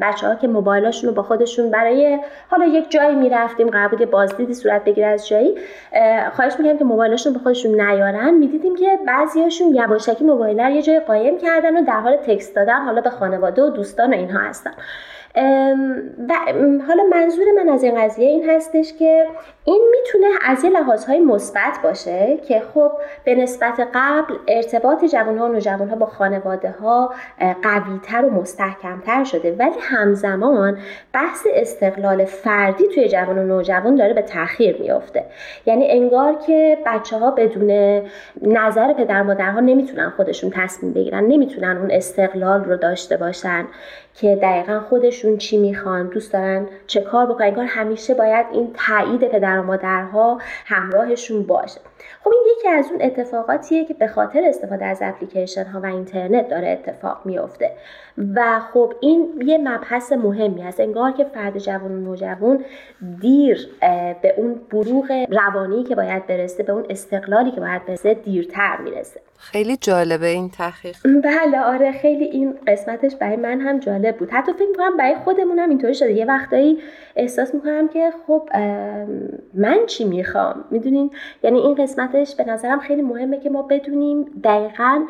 بچه 0.00 0.26
ها 0.26 0.34
که 0.34 0.48
موبایلاشون 0.48 1.10
رو 1.10 1.16
با 1.16 1.22
خودشون 1.22 1.70
برای 1.70 2.18
حالا 2.48 2.66
یک 2.66 2.90
جایی 2.90 3.16
می‌رفتیم 3.16 3.68
قرار 3.68 3.88
بود 3.88 4.10
بازدیدی 4.10 4.54
صورت 4.54 4.84
بگیره 4.84 5.06
از 5.06 5.28
جایی 5.28 5.54
خواهش 6.32 6.52
می‌کردیم 6.58 6.78
که 6.78 6.84
موبایلاشون 6.84 7.32
با 7.32 7.38
خودشون 7.38 7.80
نیارن. 7.80 8.34
می‌دیدیم 8.34 8.76
که 8.76 8.98
بعضیاشون 9.06 9.74
یواشکی 9.74 10.24
موبایل 10.24 10.58
یه 10.58 10.82
جای 10.82 11.00
قایم 11.00 11.38
کردن 11.38 11.76
و 11.76 11.84
در 11.84 12.00
حال 12.00 12.16
تکست 12.16 12.56
دادن 12.56 12.84
حالا 12.84 13.00
به 13.00 13.10
خانواده 13.10 13.62
و 13.62 13.70
دوستان 13.70 14.14
و 14.14 14.16
اینها 14.16 14.38
هستن. 14.38 14.72
حالا 16.86 17.02
منظور 17.10 17.46
من 17.56 17.68
از 17.68 17.82
این 17.82 18.04
قضیه 18.04 18.28
این 18.28 18.50
هستش 18.50 18.92
که 18.92 19.26
این 19.64 19.82
می‌تونه 19.90 20.26
از 20.46 20.64
یه 20.64 20.70
لحاظهای 20.70 21.20
مثبت 21.20 21.78
باشه 21.82 22.38
که 22.48 22.62
خب 22.74 22.92
به 23.24 23.34
نسبت 23.34 23.88
قبل 23.94 24.34
ارتباط 24.48 25.04
جوانها 25.04 25.46
و 25.46 25.48
نوجوانها 25.48 25.96
با 25.96 26.06
خانواده 26.06 26.70
ها 26.70 27.14
قویتر 27.62 28.24
و 28.24 28.30
مستحکمتر 28.30 29.24
شده. 29.24 29.56
ولی 29.58 29.74
همزمان 29.80 30.78
بحث 31.12 31.46
استقلال 31.54 32.24
فردی 32.24 32.84
توی 32.94 33.08
جوان 33.08 33.38
و 33.38 33.42
نوجوان 33.42 33.94
داره 33.94 34.14
به 34.14 34.22
تاخیر 34.22 34.76
میافته. 34.80 35.24
یعنی 35.66 35.90
انگار 35.90 36.34
که 36.46 36.78
بچه 36.86 37.18
ها 37.18 37.30
بدون 37.30 38.02
نظر 38.42 38.92
پدر 38.92 39.22
مادرها 39.22 39.60
نمی‌تونن 39.60 40.10
خودشون 40.16 40.50
تصمیم 40.54 40.92
بگیرن 40.92 41.24
نمی‌تونن 41.24 41.76
اون 41.76 41.90
استقلال 41.90 42.64
رو 42.64 42.76
داشته 42.76 43.16
باشن. 43.16 43.66
که 44.20 44.36
دقیقا 44.42 44.80
خودشون 44.80 45.36
چی 45.36 45.56
می‌خوان 45.56 46.06
دوست 46.08 46.32
دارن 46.32 46.66
چه 46.86 47.00
کار 47.00 47.26
بکنن. 47.26 47.46
انگار 47.46 47.64
همیشه 47.64 48.14
باید 48.14 48.46
این 48.52 48.74
تایید 48.86 49.28
پدر 49.28 49.58
و 49.58 49.62
مادرها 49.62 50.38
همراهشون 50.66 51.42
باشه. 51.42 51.80
خب 52.28 52.34
این 52.34 52.54
یکی 52.58 52.68
از 52.68 52.90
اون 52.90 53.02
اتفاقاتیه 53.02 53.84
که 53.84 53.94
به 53.94 54.06
خاطر 54.06 54.42
استفاده 54.44 54.84
از 54.84 54.98
اپلیکیشن 55.02 55.64
ها 55.64 55.80
و 55.80 55.86
اینترنت 55.86 56.48
داره 56.48 56.68
اتفاق 56.68 57.20
میفته 57.24 57.70
و 58.34 58.60
خب 58.72 58.92
این 59.00 59.42
یه 59.46 59.58
مبحث 59.58 60.12
مهمی 60.12 60.60
هست. 60.60 60.80
انگار 60.80 61.12
که 61.12 61.24
فرد 61.24 61.58
جوان 61.58 61.92
و 61.92 61.98
نوجوان 61.98 62.64
دیر 63.20 63.68
به 64.22 64.34
اون 64.36 64.60
بروغ 64.70 65.26
روانی 65.30 65.84
که 65.84 65.94
باید 65.94 66.26
برسه 66.26 66.62
به 66.62 66.72
اون 66.72 66.86
استقلالی 66.90 67.50
که 67.50 67.60
باید 67.60 67.86
برسه 67.86 68.14
دیرتر 68.14 68.76
می‌رسه. 68.84 69.20
خیلی 69.40 69.76
جالبه 69.76 70.26
این 70.26 70.50
تحقیق. 70.50 70.96
بله 71.24 71.60
آره 71.60 71.92
خیلی 71.92 72.24
این 72.24 72.54
قسمتش 72.66 73.16
برای 73.16 73.36
من 73.36 73.60
هم 73.60 73.78
جالب 73.78 74.16
بود. 74.16 74.30
حتی 74.30 74.52
فکر 74.52 74.68
می‌کنم 74.68 74.96
برای 74.96 75.14
خودمون 75.14 75.58
هم 75.58 75.68
اینطوری 75.68 75.94
شده. 75.94 76.12
یه 76.12 76.24
وقتایی 76.24 76.78
احساس 77.16 77.54
می‌کنم 77.54 77.88
که 77.88 78.10
خب 78.26 78.48
من 79.54 79.78
چی 79.86 80.04
می‌خوام؟ 80.04 80.64
می‌دونین؟ 80.70 81.10
یعنی 81.42 81.58
این 81.58 81.74
قسمتش 82.18 82.34
به 82.34 82.52
نظرم 82.52 82.80
خیلی 82.80 83.02
مهمه 83.02 83.40
که 83.40 83.50
ما 83.50 83.62
بدونیم 83.62 84.24
دقیقا 84.44 85.04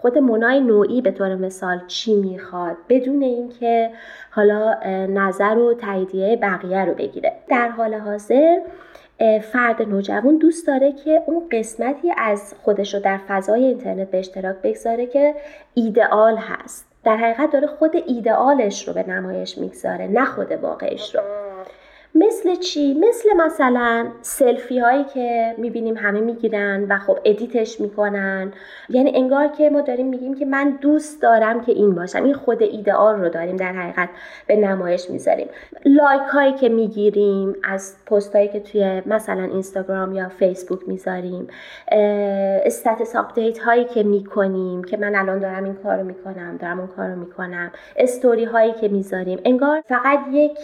خود 0.00 0.18
من 0.18 0.60
نوعی 0.60 1.00
به 1.00 1.10
طور 1.10 1.34
مثال 1.34 1.80
چی 1.86 2.14
می‌خواد 2.14 2.76
بدون 2.88 3.22
اینکه 3.22 3.90
حالا 4.30 4.74
نظر 5.06 5.58
و 5.58 5.74
تاییدیه 5.74 6.36
بقیه 6.36 6.84
رو 6.84 6.94
بگیره. 6.94 7.32
در 7.48 7.68
حال 7.68 7.94
حاضر 7.94 8.58
فرد 9.52 9.82
نوجوان 9.82 10.36
دوست 10.36 10.66
داره 10.66 10.92
که 10.92 11.22
اون 11.26 11.42
قسمتی 11.52 12.12
از 12.16 12.54
خودش 12.62 12.94
رو 12.94 13.00
در 13.00 13.18
فضای 13.28 13.64
اینترنت 13.64 14.10
به 14.10 14.18
اشتراک 14.18 14.56
بگذاره 14.62 15.06
که 15.06 15.34
ایدئال 15.74 16.36
هست. 16.36 16.86
در 17.04 17.16
حقیقت 17.16 17.52
داره 17.52 17.66
خود 17.66 17.96
ایدئالش 18.06 18.88
رو 18.88 18.94
به 18.94 19.08
نمایش 19.08 19.58
می‌گذاره 19.58 20.06
نه 20.06 20.24
خود 20.24 20.52
واقعش 20.52 21.14
رو. 21.14 21.20
مثل 22.14 22.54
چی؟ 22.54 22.94
مثل 22.94 23.36
مثلا 23.36 24.06
سلفی 24.22 24.78
هایی 24.78 25.04
که 25.04 25.54
می‌بینیم 25.58 25.96
همه 25.96 26.20
می‌گیرن 26.20 26.86
و 26.88 26.98
خب 26.98 27.18
edit 27.24 27.61
ش 27.61 27.80
می‌کنن. 27.80 28.52
یعنی 28.88 29.12
انگار 29.14 29.48
که 29.48 29.70
ما 29.70 29.80
داریم 29.80 30.06
میگیم 30.06 30.34
که 30.34 30.44
من 30.44 30.78
دوست 30.80 31.22
دارم 31.22 31.60
که 31.60 31.72
این 31.72 31.94
باشم. 31.94 32.24
این 32.24 32.34
خود 32.34 32.62
ایدئال 32.62 33.20
رو 33.20 33.28
داریم 33.28 33.56
در 33.56 33.72
حقیقت 33.72 34.08
به 34.46 34.56
نمایش 34.56 35.10
می‌ذاریم. 35.10 35.48
like 35.84 36.22
هایی 36.22 36.52
که 36.52 36.68
می‌گیریم 36.68 37.56
از 37.64 37.96
پست 38.06 38.36
هایی 38.36 38.48
که 38.48 38.60
توی 38.60 39.02
مثلا 39.06 39.42
اینستاگرام 39.42 40.12
یا 40.12 40.28
فیسبوک 40.28 40.80
می‌ذاریم. 40.86 41.48
status 42.64 43.16
update 43.16 43.58
هایی 43.58 43.84
که 43.84 44.02
می‌کنیم 44.02 44.84
که 44.84 44.96
من 44.96 45.14
الان 45.14 45.38
دارم 45.38 45.64
این 45.64 45.74
کارو 45.74 46.04
می‌کنم 46.04 46.56
دارم 46.56 46.78
اون 46.78 46.88
کارو 46.88 47.16
می‌کنم. 47.16 47.72
استوری 47.96 48.44
هایی 48.44 48.72
که 48.72 48.88
می‌ذاریم. 48.88 49.40
انگار 49.44 49.82
فقط 49.88 50.18
یک 50.32 50.58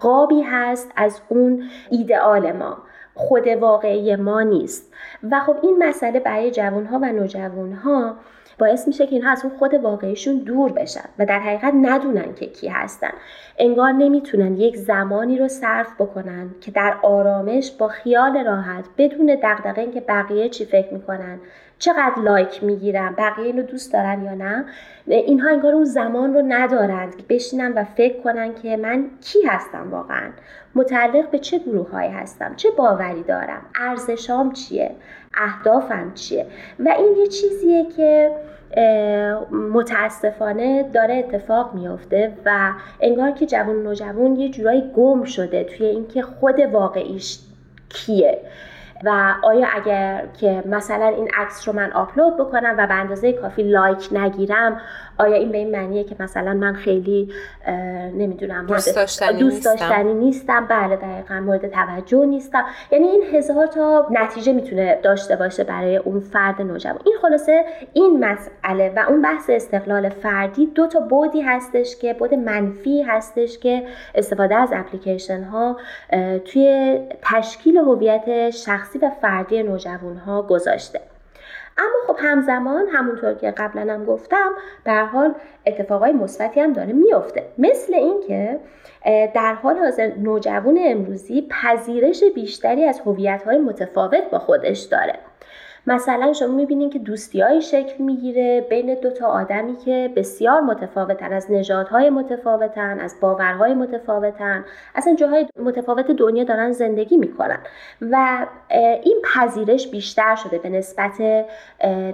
قابی 0.00 0.40
هست 0.42 0.63
از 0.96 1.20
اون 1.28 1.62
ایدئال 1.90 2.52
ما. 2.52 2.78
خود 3.14 3.46
واقعی 3.46 4.16
ما 4.16 4.42
نیست. 4.42 4.92
و 5.30 5.40
خب 5.40 5.56
این 5.62 5.88
مسئله 5.88 6.20
برای 6.20 6.50
جوانها 6.50 6.98
و 6.98 7.04
نوجوانها 7.04 8.16
باعث 8.58 8.88
میشه 8.88 9.06
که 9.06 9.14
اینها 9.14 9.30
از 9.30 9.44
اون 9.44 9.58
خود 9.58 9.74
واقعیشون 9.74 10.38
دور 10.38 10.72
بشن 10.72 11.08
و 11.18 11.26
در 11.26 11.38
حقیقت 11.38 11.72
ندونن 11.82 12.34
که 12.34 12.46
کی 12.46 12.68
هستن. 12.68 13.12
انگار 13.58 13.92
نمی‌تونن 13.92 14.56
یک 14.56 14.76
زمانی 14.76 15.38
رو 15.38 15.48
صرف 15.48 16.00
بکنن 16.00 16.50
که 16.60 16.70
در 16.70 16.96
آرامش 17.02 17.72
با 17.72 17.88
خیال 17.88 18.44
راحت 18.44 18.84
بدون 18.98 19.38
دغدغه 19.42 19.90
که 19.90 20.00
بقیه 20.00 20.48
چی 20.48 20.64
فکر 20.64 20.94
می‌کنن 20.94 21.40
چقدر 21.84 22.22
لایک 22.22 22.64
می‌گیرن 22.64 23.14
بقیه 23.18 23.44
اینو 23.44 23.62
دوست 23.62 23.92
دارن 23.92 24.22
یا 24.22 24.34
نه؟ 24.34 24.64
اینها 25.06 25.50
انگار 25.50 25.74
اون 25.74 25.84
زمان 25.84 26.34
رو 26.34 26.42
ندارند. 26.48 27.16
که 27.16 27.22
بشینن 27.28 27.72
و 27.72 27.84
فکر 27.84 28.22
کنن 28.22 28.54
که 28.54 28.76
من 28.76 29.04
کی 29.20 29.38
هستم 29.46 29.90
واقعا؟ 29.90 30.30
متعلق 30.74 31.30
به 31.30 31.38
چه 31.38 31.58
گروه 31.58 31.90
هایی 31.90 32.10
هستم؟ 32.10 32.54
چه 32.56 32.70
باوری 32.70 33.22
دارم؟ 33.22 33.62
ارزشام 33.80 34.52
چیه؟ 34.52 34.90
اهدافم 35.34 36.12
چیه؟ 36.14 36.46
و 36.78 36.94
این 36.98 37.16
یه 37.18 37.26
چیزیه 37.26 37.86
که 37.96 38.30
متاسفانه 39.72 40.82
داره 40.82 41.14
اتفاق 41.14 41.74
میافته 41.74 42.32
و 42.44 42.72
انگار 43.00 43.30
که 43.30 43.46
جوان 43.46 43.82
نوجوان 43.82 44.36
یه 44.36 44.48
جورایی 44.48 44.92
گم 44.96 45.24
شده 45.24 45.64
توی 45.64 45.86
اینکه 45.86 46.22
خود 46.22 46.60
واقعیش 46.60 47.38
کیه. 47.88 48.38
و 49.04 49.34
آیا 49.42 49.66
اگر 49.74 50.26
که 50.40 50.62
مثلا 50.66 51.06
این 51.06 51.28
عکس 51.36 51.68
رو 51.68 51.74
من 51.74 51.92
آپلود 51.92 52.36
بکنم 52.36 52.74
و 52.78 52.86
به 52.86 52.94
اندازه 52.94 53.32
کافی 53.32 53.62
لایک 53.62 54.08
نگیرم 54.12 54.80
آیا 55.18 55.36
این 55.36 55.52
به 55.52 55.58
این 55.58 55.70
معنیه 55.70 56.04
که 56.04 56.16
مثلا 56.20 56.54
من 56.54 56.72
خیلی 56.72 57.32
نمی‌دونم 58.14 58.66
دوست 58.66 58.96
داشتنی, 58.96 59.38
دوست 59.38 59.64
داشتنی 59.64 60.14
نیستم. 60.14 60.66
بله 60.66 60.96
دقیقا 60.96 61.40
مورد 61.40 61.70
توجه 61.70 62.26
نیستم. 62.26 62.64
یعنی 62.90 63.06
این 63.06 63.22
هزار 63.32 63.66
تا 63.66 64.06
نتیجه 64.10 64.52
می‌تونه 64.52 64.98
داشته 65.02 65.36
باشه 65.36 65.64
برای 65.64 65.96
اون 65.96 66.20
فرد 66.20 66.62
نوجوان. 66.62 67.00
این 67.04 67.14
خلاصه 67.22 67.64
این 67.92 68.24
مسئله 68.24 68.92
و 68.96 69.04
اون 69.08 69.22
بحث 69.22 69.50
استقلال 69.50 70.08
فردی 70.08 70.66
دو 70.66 70.86
تا 70.86 71.00
بودی 71.00 71.40
هستش 71.40 71.96
که 71.96 72.14
بود 72.14 72.34
منفی 72.34 73.02
هستش 73.02 73.58
که 73.58 73.82
استفاده 74.14 74.54
از 74.54 74.70
اپلیکیشن 74.72 75.42
ها 75.42 75.76
توی 76.44 76.98
تشکیل 77.22 77.76
هویت 77.76 78.50
شخصی 78.50 78.98
و 78.98 79.10
فردی 79.20 79.62
نوجوان 79.62 80.16
ها 80.16 80.42
گذاشته. 80.42 81.00
اما 81.78 81.94
خب 82.06 82.16
همزمان 82.18 82.86
همونطور 82.92 83.34
که 83.34 83.50
قبلا 83.50 83.94
هم 83.94 84.04
گفتم 84.04 84.52
به 84.84 84.92
حال 84.92 85.34
اتفاقای 85.66 86.12
مثبتی 86.12 86.60
هم 86.60 86.72
داره 86.72 86.92
میفته. 86.92 87.44
مثل 87.58 87.94
اینکه 87.94 88.60
در 89.34 89.54
حال 89.54 89.76
حاضر 89.76 90.10
نوجوان 90.22 90.78
امروزی 90.80 91.48
پذیرش 91.50 92.24
بیشتری 92.34 92.84
از 92.84 93.00
هویت‌های 93.00 93.58
متفاوت 93.58 94.30
با 94.30 94.38
خودش 94.38 94.80
داره. 94.80 95.18
مثلا 95.86 96.32
شما 96.32 96.54
می‌بینید 96.54 96.92
که 96.92 96.98
دوستیایی 96.98 97.62
شکل 97.62 98.04
می‌گیره 98.04 98.60
بین 98.60 98.94
دو 98.94 99.10
تا 99.10 99.26
آدمی 99.26 99.76
که 99.76 100.10
بسیار 100.16 100.60
متفاوتن 100.60 101.32
از 101.32 101.50
نژادهای 101.50 102.10
متفاوتن 102.10 103.00
از 103.00 103.16
باورهای 103.20 103.74
متفاوتن 103.74 104.64
اصلا 104.94 105.14
جاهای 105.14 105.46
متفاوت 105.56 106.10
دنیا 106.10 106.44
دارن 106.44 106.72
زندگی 106.72 107.16
می‌کنن. 107.16 107.58
و 108.00 108.46
این 109.02 109.22
پذیرش 109.34 109.90
بیشتر 109.90 110.34
شده 110.34 110.58
به 110.58 110.68
نسبت 110.68 111.20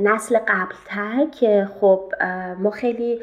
نسل 0.01 0.39
قبلتر 0.39 1.27
که 1.41 1.69
خب 1.81 2.13
ما 2.59 2.71
خیلی 2.71 3.21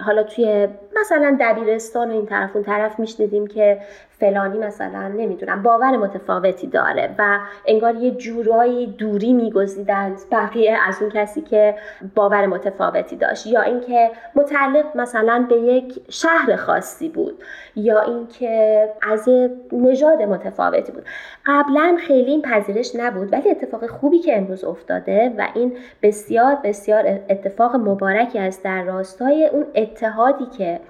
حالا 0.00 0.22
توی 0.22 0.68
مثلا 1.00 1.36
دبیرستان 1.40 2.10
و 2.10 2.12
این 2.12 2.26
طرف 2.26 2.56
اون 2.56 2.64
طرف 2.64 2.98
میشنیدیم 2.98 3.46
که 3.46 3.80
فلانی 4.20 4.58
مثلا 4.58 5.08
نمی‌دونم 5.08 5.62
باور 5.62 5.96
متفاوتی 5.96 6.66
داره 6.66 7.14
و 7.18 7.38
انگار 7.66 7.94
یه 7.94 8.10
جورایی 8.10 8.86
دوری 8.86 9.32
میگزیدند 9.32 10.18
بقیه 10.32 10.78
از 10.88 11.02
اون 11.02 11.10
کسی 11.10 11.40
که 11.40 11.74
باور 12.14 12.46
متفاوتی 12.46 13.16
داشت. 13.16 13.46
یا 13.46 13.62
اینکه 13.62 14.10
متعلق 14.34 14.96
مثلا 14.96 15.46
به 15.48 15.56
یک 15.56 16.02
شهر 16.08 16.56
خاصی 16.56 17.08
بود 17.08 17.42
یا 17.76 18.00
اینکه 18.00 18.88
از 19.02 19.28
نژاد 19.72 20.22
متفاوتی 20.22 20.92
بود. 20.92 21.04
قبلا 21.46 21.96
خیلی 22.06 22.30
این 22.30 22.42
پذیرش 22.42 22.96
نبود 22.96 23.32
ولی 23.32 23.50
اتفاق 23.50 23.86
خوبی 23.86 24.18
که 24.18 24.36
امروز 24.36 24.64
افتاده 24.64 25.34
و 25.38 25.46
این 25.54 25.72
بسیار 26.02 26.58
بسیار 26.64 27.20
اتفاق 27.28 27.76
مبارکی 27.76 28.38
است 28.38 28.64
در 28.64 28.82
راستای 28.82 29.29
اون 29.34 29.66
اتحادی 29.74 30.46
که 30.58 30.80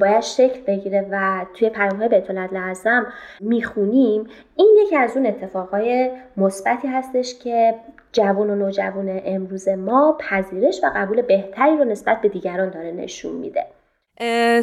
باید 0.00 0.22
شکل 0.22 0.60
بگیره 0.60 1.06
و 1.10 1.46
توی 1.54 1.70
پیامهای 1.70 2.08
بیت 2.08 2.30
لازم 2.30 3.06
می‌خونیم 3.40 4.26
این 4.56 4.76
یکی 4.86 4.96
از 4.96 5.16
اون 5.16 5.26
اتفاقهای 5.26 6.10
مثبتی 6.36 6.88
هستش 6.88 7.34
که 7.34 7.74
جوان 8.12 8.50
و 8.50 8.54
نوجوان 8.54 9.20
امروز 9.24 9.68
ما 9.68 10.18
پذیرش 10.20 10.80
و 10.84 10.90
قبول 10.96 11.22
بهتری 11.22 11.76
رو 11.76 11.84
نسبت 11.84 12.20
به 12.20 12.28
دیگران 12.28 12.70
داره 12.70 12.92
نشون 12.92 13.36
میده. 13.36 13.66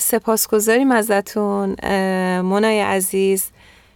سپاسگزاریم 0.01 0.91
ازتون 0.91 1.75
منای 2.41 2.81
عزیز. 2.81 3.51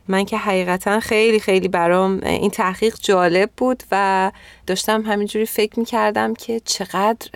من 0.07 0.25
که 0.25 0.37
حقیقتا 0.37 0.99
خیلی 0.99 1.39
خیلی 1.39 1.67
برام 1.67 2.19
این 2.23 2.49
تحقیق 2.51 2.95
جالب 3.01 3.49
بود 3.57 3.83
و 3.91 4.31
داشتم 4.69 5.01
همینجوری 5.01 5.45
فکر 5.45 5.79
می‌کردم 5.79 6.33
که 6.33 6.59
چقدر 6.59 7.27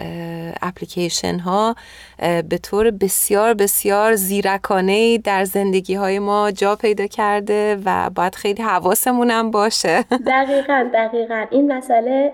اپلیکیشن 0.62 1.40
ها 1.40 1.76
به 2.50 2.58
طور 2.64 2.92
بسیار 2.92 3.54
بسیار 3.54 4.16
زیرکانه 4.16 5.18
در 5.18 5.44
زندگی 5.44 5.94
های 5.94 6.20
ما 6.20 6.52
جا 6.52 6.76
پیدا 6.76 7.08
کرده 7.08 7.78
و 7.86 8.10
باید 8.10 8.36
خیلی 8.36 8.64
حواسمونم 8.64 9.52
باشه. 9.52 10.04
دقیقا 10.28 10.90
دقیقا. 10.94 11.46
این 11.52 11.74
مسئله 11.74 12.32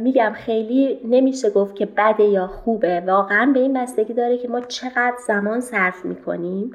میگم 0.00 0.32
خیلی 0.36 0.98
نمیشه 1.04 1.50
گفت 1.50 1.76
که 1.76 1.86
بده 1.86 2.24
یا 2.24 2.46
خوبه. 2.46 3.00
واقعا 3.00 3.50
به 3.54 3.60
این 3.60 3.72
بستگی 3.72 4.14
داره 4.14 4.38
که 4.38 4.48
ما 4.48 4.60
چقدر 4.60 5.16
زمان 5.26 5.60
صرف 5.60 6.04
می‌کنیم 6.04 6.70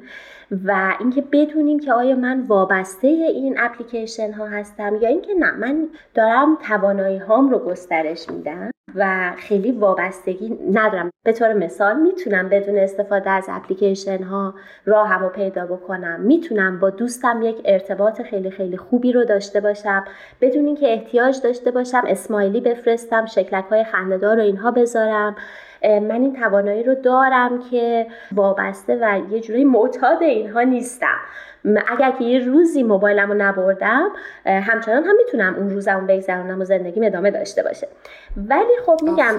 و 0.64 0.96
اینکه 1.00 1.24
بدونیم 1.32 1.80
که 1.80 1.92
آیا 1.92 2.16
من 2.16 2.40
وابسته 2.40 3.08
این 3.08 3.54
اپلیکیشن 3.58 4.32
ها 4.32 4.46
هستم 4.46 4.98
یا 5.02 5.08
اینکه 5.08 5.34
نه. 5.34 5.50
من 5.50 5.88
دارم 6.14 6.58
توانایی 6.68 7.18
هام 7.42 7.50
رو 7.50 7.58
گسترش 7.58 8.30
میدم 8.30 8.70
و 8.94 9.32
خیلی 9.36 9.72
وابستگی 9.72 10.58
ندارم. 10.72 11.10
به 11.24 11.32
طور 11.32 11.52
مثال 11.52 12.00
می‌تونم 12.00 12.48
بدون 12.48 12.78
استفاده 12.78 13.30
از 13.30 13.46
اپلیکیشن 13.48 14.22
ها 14.22 14.54
راهم 14.86 15.22
رو 15.22 15.28
پیدا 15.28 15.66
بکنم. 15.66 16.20
می‌تونم 16.20 16.78
با 16.80 16.90
دوستم 16.90 17.42
یک 17.42 17.56
ارتباط 17.64 18.22
خیلی 18.22 18.50
خیلی 18.50 18.76
خوبی 18.76 19.12
رو 19.12 19.24
داشته 19.24 19.60
باشم. 19.60 20.04
بدون 20.40 20.66
اینکه 20.66 20.92
احتیاج 20.92 21.40
داشته 21.42 21.70
باشم 21.70 22.02
اسمایلی 22.06 22.60
بفرستم 22.60 23.26
شکلک 23.26 23.64
های 23.64 23.84
خندهدار 23.84 24.36
رو 24.36 24.42
اینها 24.42 24.70
بذارم. 24.70 25.36
من 25.84 26.10
این 26.10 26.32
توانایی 26.32 26.82
رو 26.82 26.94
دارم 26.94 27.60
که 27.70 28.06
وابسته 28.32 28.98
و 29.02 29.20
یه 29.30 29.40
جوری 29.40 29.64
معتاد 29.64 30.22
اینها 30.22 30.62
نیستم. 30.62 31.18
اگر 31.64 32.10
که 32.10 32.24
یه 32.24 32.38
روزی 32.38 32.82
موبایلم 32.82 33.28
رو 33.28 33.34
نبردم 33.34 34.08
همچنان 34.44 35.04
هم 35.04 35.16
می‌تونم 35.16 35.54
اون 35.54 35.70
روزم 35.70 36.00
رو 36.00 36.06
بگذرونم 36.06 36.60
و 36.60 36.64
زندگی 36.64 37.06
ادامه 37.06 37.30
داشته 37.30 37.62
باشه. 37.62 37.88
ولی 38.36 38.72
خب 38.86 38.98
میگم 39.02 39.34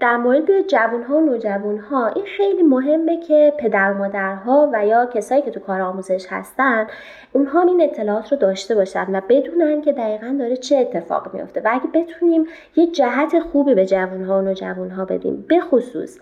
در 0.00 0.16
مورد 0.16 0.66
جوون 0.66 1.02
ها 1.02 1.16
و 1.16 1.20
نوجوان 1.20 1.78
ها 1.78 2.06
این 2.06 2.24
خیلی 2.36 2.62
مهمه 2.62 3.20
که 3.20 3.52
پدر 3.58 3.92
و 3.92 3.98
مادرها 3.98 4.70
و 4.72 4.86
یا 4.86 5.06
کسایی 5.06 5.42
که 5.42 5.50
تو 5.50 5.60
کار 5.60 5.80
آموزش 5.80 6.26
هستن 6.30 6.86
اونها 7.32 7.62
این 7.62 7.80
اطلاعات 7.80 8.32
رو 8.32 8.38
داشته 8.38 8.74
باشن 8.74 9.16
و 9.16 9.20
بدونن 9.28 9.80
که 9.80 9.92
دقیقا 9.92 10.36
داره 10.38 10.56
چه 10.56 10.76
اتفاق 10.76 11.34
میفته 11.34 11.60
و 11.64 11.68
اگه 11.72 11.86
بتونیم 11.94 12.46
یه 12.76 12.86
جهت 12.86 13.40
خوبی 13.40 13.74
به 13.74 13.86
جوون 13.86 14.24
ها 14.24 14.38
و 14.38 14.42
نوجوان 14.42 14.90
ها 14.90 15.04
بدیم 15.04 15.44
به 15.48 15.60
خصوص 15.60 16.18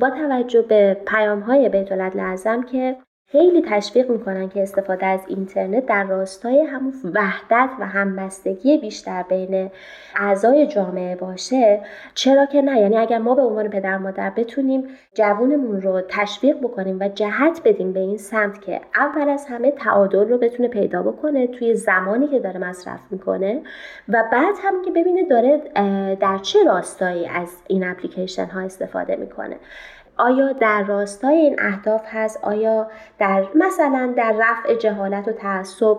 با 0.00 0.10
توجه 0.10 0.62
به 0.62 0.96
پیام 1.06 1.40
های 1.40 1.68
بیت 1.68 1.92
لازم 1.92 2.62
که 2.62 2.96
خیلی 3.32 3.62
تشویق 3.66 4.10
می‌کنن 4.10 4.48
که 4.48 4.62
استفاده 4.62 5.06
از 5.06 5.20
اینترنت 5.26 5.86
در 5.86 6.04
راستای 6.04 6.60
همون 6.60 6.92
وحدت 7.14 7.70
و 7.80 7.86
همبستگی 7.86 8.78
بیشتر 8.78 9.22
بین 9.22 9.70
اعضای 10.16 10.66
جامعه 10.66 11.16
باشه. 11.16 11.80
چرا 12.14 12.46
که 12.46 12.62
نه؟ 12.62 12.80
یعنی 12.80 12.96
اگر 12.96 13.18
ما 13.18 13.34
به 13.34 13.42
عنوان 13.42 13.68
پدر 13.68 13.98
مادر 13.98 14.30
بتونیم 14.30 14.84
جوونمون 15.14 15.82
رو 15.82 16.00
تشویق 16.08 16.56
بکنیم 16.58 16.98
و 17.00 17.08
جهت 17.08 17.60
بدیم 17.64 17.92
به 17.92 18.00
این 18.00 18.18
سمت 18.18 18.60
که 18.60 18.80
اول 18.96 19.28
از 19.28 19.46
همه 19.46 19.70
تعادل 19.70 20.28
رو 20.28 20.38
بتونه 20.38 20.68
پیدا 20.68 21.02
بکنه 21.02 21.46
توی 21.46 21.74
زمانی 21.74 22.28
که 22.28 22.40
داره 22.40 22.58
مصرف 22.58 23.00
می‌کنه 23.10 23.62
و 24.08 24.24
بعد 24.32 24.54
هم 24.62 24.84
که 24.84 24.90
ببینه 24.90 25.24
داره 25.24 25.60
در 26.14 26.38
چه 26.38 26.64
راستایی 26.64 27.26
از 27.26 27.56
این 27.68 27.84
اپلیکیشن 27.84 28.46
ها 28.46 28.60
استفاده 28.60 29.16
می‌کنه. 29.16 29.56
آیا 30.16 30.52
در 30.52 30.82
راستای 30.82 31.34
این 31.34 31.56
اهداف 31.58 32.02
هست؟ 32.06 32.38
آیا 32.42 32.90
در 33.18 33.44
مثلا 33.54 34.14
در 34.16 34.34
رفع 34.38 34.74
جهالت 34.74 35.28
و 35.28 35.32
تعصب 35.32 35.98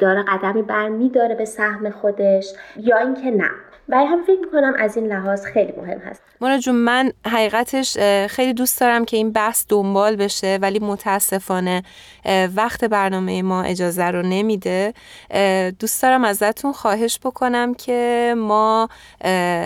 داره 0.00 0.24
قدمی 0.28 0.62
بر 0.62 0.90
داره 1.14 1.34
به 1.34 1.44
سهم 1.44 1.90
خودش 1.90 2.46
یا 2.76 2.98
اینکه 2.98 3.30
نه؟ 3.30 3.50
برای 3.88 4.06
هم 4.06 4.22
فکر 4.22 4.40
می‌کنم 4.40 4.72
از 4.78 4.96
این 4.96 5.06
لحاظ 5.06 5.44
خیلی 5.44 5.72
مهم 5.76 5.98
هست. 5.98 6.22
مونا 6.40 6.58
جون 6.58 6.74
من 6.74 7.12
حقیقتش 7.26 7.98
خیلی 8.26 8.54
دوست 8.54 8.80
دارم 8.80 9.04
که 9.04 9.16
این 9.16 9.32
بحث 9.32 9.64
دنبال 9.68 10.16
بشه 10.16 10.58
ولی 10.62 10.78
متاسفانه 10.78 11.82
وقت 12.56 12.84
برنامه 12.84 13.42
ما 13.42 13.62
اجازه 13.62 14.04
رو 14.04 14.22
نمیده. 14.22 14.94
دوست 15.78 16.02
دارم 16.02 16.24
ازتون 16.24 16.72
خواهش 16.72 17.18
بکنم 17.24 17.74
که 17.74 18.34
ما 18.38 18.88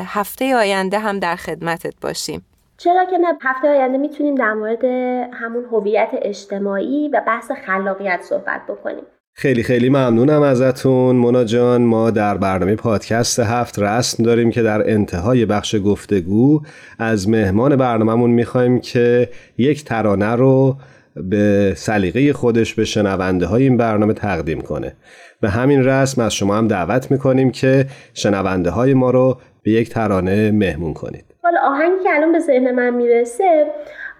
هفته 0.07 0.57
آینده 0.57 0.99
هم 0.99 1.19
در 1.19 1.37
خدمتت 1.37 1.95
باشیم. 2.01 2.45
چرا 2.79 3.05
که 3.11 3.19
نه 3.19 3.29
هفته 3.43 3.69
آینده 3.69 3.99
می‌تونیم 3.99 4.35
در 4.35 4.53
مورد 4.55 4.85
همون 5.33 5.65
هویت 5.73 6.09
اجتماعی 6.23 7.09
و 7.09 7.23
بحث 7.27 7.51
خلاقیت 7.67 8.21
صحبت 8.23 8.61
بکنیم. 8.69 9.05
خیلی 9.35 9.63
خیلی 9.63 9.89
ممنونم 9.89 10.43
ازتون. 10.43 11.17
مونا 11.17 11.45
جان 11.45 11.83
ما 11.83 12.11
در 12.11 12.37
برنامه 12.37 12.77
پادکست 12.77 13.41
هفت 13.41 13.79
رسم 13.79 14.23
داریم 14.23 14.51
که 14.51 14.63
در 14.63 14.91
انتهای 14.91 15.47
بخش 15.47 15.77
گفتگو 15.85 16.63
از 16.99 17.29
مهمان 17.29 17.77
برنامهمون 17.77 18.31
می‌خوایم 18.31 18.81
که 18.81 19.29
یک 19.59 19.85
ترانه 19.85 20.35
رو 20.35 20.77
به 21.17 21.73
سلیقه 21.77 22.33
خودش 22.33 22.75
به 22.75 22.85
شنونده 22.85 23.47
های 23.47 23.63
این 23.63 23.77
برنامه 23.77 24.13
تقدیم 24.13 24.61
کنه. 24.61 24.97
به 25.41 25.51
همین 25.51 25.85
رسم 25.85 26.23
از 26.23 26.35
شما 26.35 26.57
هم 26.57 26.69
دعوت 26.69 27.11
می‌کنیم 27.11 27.51
که 27.51 27.87
شنونده 28.15 28.71
های 28.71 28.95
ما 28.95 29.11
رو 29.11 29.39
به 29.63 29.71
یک 29.71 29.89
ترانه 29.89 30.51
مهمون 30.51 30.95
کنید. 30.95 31.25
حالا 31.47 31.61
آهنگی 31.61 32.03
که 32.03 32.15
الان 32.15 32.33
به 32.33 32.39
ذهن 32.39 32.71
من 32.71 32.91
می‌رسه 32.91 33.67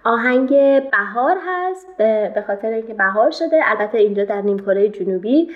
آهنگ 0.03 0.49
بهار 0.91 1.37
هست 1.47 1.97
به 2.33 2.43
خاطر 2.47 2.67
اینکه 2.67 2.93
بهار 2.93 3.31
شده 3.31 3.61
البته 3.65 3.97
اینجا 3.97 4.25
در 4.25 4.41
نیم 4.41 4.59
کره 4.59 4.89
جنوبی 4.89 5.51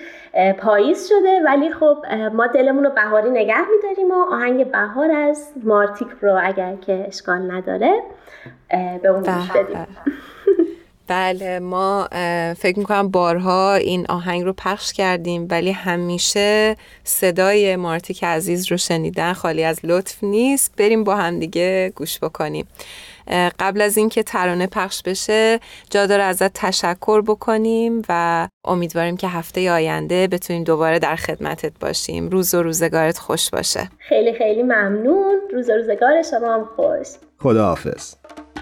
پاییز 0.58 1.08
شده 1.08 1.40
ولی 1.44 1.72
خب 1.72 2.06
ما 2.32 2.46
دلمون 2.46 2.84
رو 2.84 2.90
بهاری 2.90 3.30
نگه 3.30 3.70
میداریم 3.70 4.10
و 4.10 4.14
آهنگ 4.14 4.70
بهار 4.70 5.10
از 5.10 5.52
مارتیک 5.64 6.08
رو 6.20 6.40
اگر 6.42 6.76
که 6.76 7.04
اشکال 7.06 7.50
نداره 7.50 8.02
به 9.02 9.08
اون 9.08 9.22
گوش 9.22 9.50
بدیم. 9.50 9.86
بله 11.06 11.58
ما 11.58 12.08
فکر 12.58 12.78
می‌کنم 12.78 13.08
بارها 13.08 13.74
این 13.74 14.06
آهنگ 14.08 14.42
رو 14.44 14.52
پخش 14.52 14.92
کردیم 14.92 15.46
ولی 15.50 15.70
همیشه 15.70 16.76
صدای 17.04 17.76
مارتیک 17.76 18.24
عزیز 18.24 18.70
رو 18.70 18.76
شنیدن 18.76 19.32
خالی 19.32 19.64
از 19.64 19.80
لطف 19.84 20.24
نیست. 20.24 20.72
بریم 20.76 21.04
با 21.04 21.16
هم 21.16 21.38
دیگه 21.38 21.92
گوش 21.96 22.18
بکنیم. 22.18 22.66
قبل 23.58 23.80
از 23.80 23.96
اینکه 23.96 24.22
ترانه 24.22 24.66
پخش 24.66 25.02
بشه 25.02 25.60
جا 25.90 26.06
داره 26.06 26.22
ازت 26.22 26.52
تشکر 26.52 27.22
بکنیم 27.22 28.02
و 28.08 28.48
امیدواریم 28.64 29.16
که 29.16 29.28
هفته 29.28 29.72
آینده 29.72 30.26
بتونیم 30.26 30.64
دوباره 30.64 30.98
در 30.98 31.16
خدمتت 31.16 31.72
باشیم. 31.80 32.28
روز 32.28 32.54
و 32.54 32.62
روزگارت 32.62 33.18
خوش 33.18 33.50
باشه. 33.50 33.88
خیلی 33.98 34.32
خیلی 34.32 34.62
ممنون. 34.62 35.40
روز 35.52 35.68
و 35.68 35.72
روزگار 35.72 36.22
شما 36.22 36.54
هم 36.54 36.68
خوش. 36.76 37.08
خداحافظ. 37.38 38.14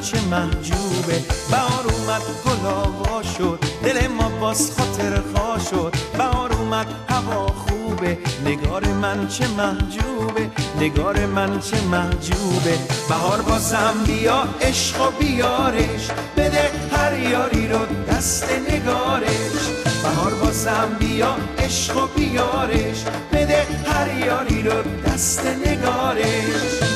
چه 0.00 0.20
محجوبه. 0.20 1.24
بهار 1.50 1.84
اومد 1.84 2.22
گل 2.44 3.22
شد. 3.38 3.58
دل 3.84 4.06
ما 4.06 4.28
باز 4.28 4.70
خاطر 4.76 5.20
خوا 5.34 5.58
شد. 5.58 5.94
بهار 6.18 6.52
اومد 6.52 6.86
هوا 7.08 7.46
خوبه. 7.46 8.18
نگار 8.44 8.84
من 8.86 9.28
چه 9.28 9.48
محجوبه. 9.48 10.50
نگار 10.80 11.26
من 11.26 11.60
چه 11.60 11.80
محجوبه. 11.80 12.78
بهار 13.08 13.42
بازم 13.42 13.94
بیا 14.06 14.48
عشق 14.60 15.00
و 15.00 15.10
بیارش. 15.10 16.08
بده 16.36 16.70
هر 16.92 17.18
یاری 17.18 17.68
رو 17.68 17.78
دست 18.10 18.48
نگارش. 18.70 19.62
بهار 20.02 20.34
بازم 20.34 20.96
بیا 20.98 21.36
عشق 21.58 21.96
و 21.96 22.06
بیارش. 22.06 23.04
بده 23.32 23.66
هر 23.86 24.26
یاری 24.26 24.62
رو 24.62 24.82
دست 25.06 25.46
نگارش. 25.46 26.87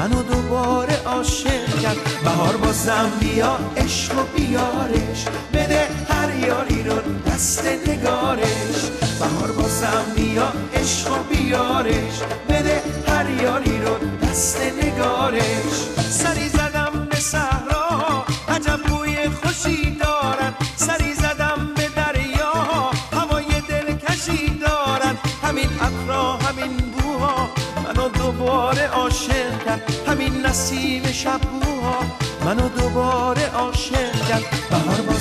منو 0.00 0.22
دوباره 0.22 1.02
عاشق 1.06 1.80
کرد. 1.82 1.96
بهار 2.24 2.56
بازم 2.56 3.12
بیا 3.20 3.58
عشق 3.76 4.18
و 4.18 4.22
بیارش. 4.36 5.24
بده 5.54 5.88
هر 6.08 6.46
یاری 6.46 6.82
رو 6.82 6.94
دست 7.26 7.64
نگارش. 7.86 8.90
بهار 9.20 9.52
بازم 9.52 10.04
بیا 10.16 10.52
عشق 10.74 11.12
و 11.12 11.22
بیارش. 11.34 12.20
بده 12.48 12.79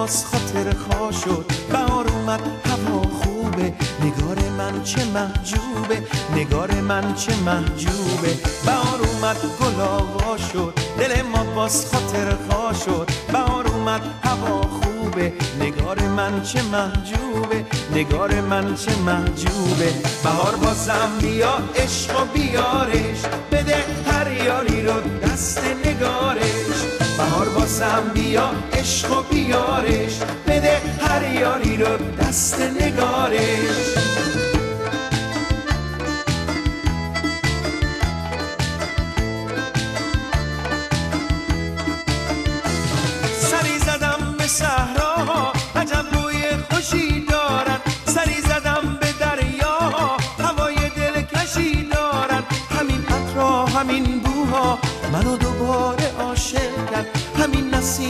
باز 0.00 0.24
خاطر 0.24 0.76
خوا 0.76 1.12
شد. 1.12 1.46
بهار 1.72 2.06
اومد 2.08 2.40
هوا 2.64 3.02
خوبه. 3.02 3.72
نگار 4.04 4.38
من 4.58 4.82
چه 4.82 5.04
محجوبه. 5.04 6.02
نگار 6.36 6.70
من 6.70 7.14
چه 7.14 7.36
محجوبه. 7.36 8.32
بهار 8.66 9.00
اومد 9.00 9.36
گل 9.60 9.80
آوا 9.80 10.36
شد. 10.36 10.74
دل 10.98 11.22
ما 11.22 11.44
باز 11.44 11.86
خاطر 11.92 12.36
خوا 12.48 12.72
شد. 12.72 13.10
بهار 13.32 13.66
اومد 13.66 14.02
هوا 14.24 14.62
خوبه. 14.62 15.32
نگار 15.60 15.98
من 16.00 16.42
چه 16.42 16.62
محجوبه. 16.62 17.64
نگار 17.94 18.40
من 18.40 18.74
چه 18.74 18.96
محجوبه. 18.96 19.94
بهار 20.24 20.56
بازم 20.56 21.10
بیا 21.20 21.58
عشق 21.76 22.22
و 22.22 22.24
بیارش. 22.24 23.20
بده 23.52 23.84
هر 24.06 24.32
یاری 24.32 24.82
رو 24.82 24.94
دست 25.22 25.64
نگارش. 25.84 27.09
بهار 27.40 27.58
بازم 27.58 28.10
بیا 28.14 28.50
عشق 28.72 29.18
و 29.18 29.22
بیارش. 29.22 30.20
بده 30.46 30.80
هر 31.00 31.32
یاری 31.32 31.76
رو 31.76 31.96
دست 32.20 32.60
نگارش. 32.60 33.40
سری 43.40 43.78
زدم 43.78 44.34
به 44.38 44.46
صحراها 44.46 45.52
عجب 45.76 46.06
بوی 46.12 46.44
خوشی 46.70 47.26
دارن 47.26 47.80
سری 48.06 48.40
زدم 48.40 48.98
به 49.00 49.12
دریا 49.20 49.78
هوای 50.38 50.76
دلکشی 50.96 51.88
دارن 51.88 52.42
همین 52.70 53.04
عطرا 53.06 53.66
همین 53.66 54.18
بوها. 54.18 54.78
منو 55.12 55.36
دوباره 55.36 55.99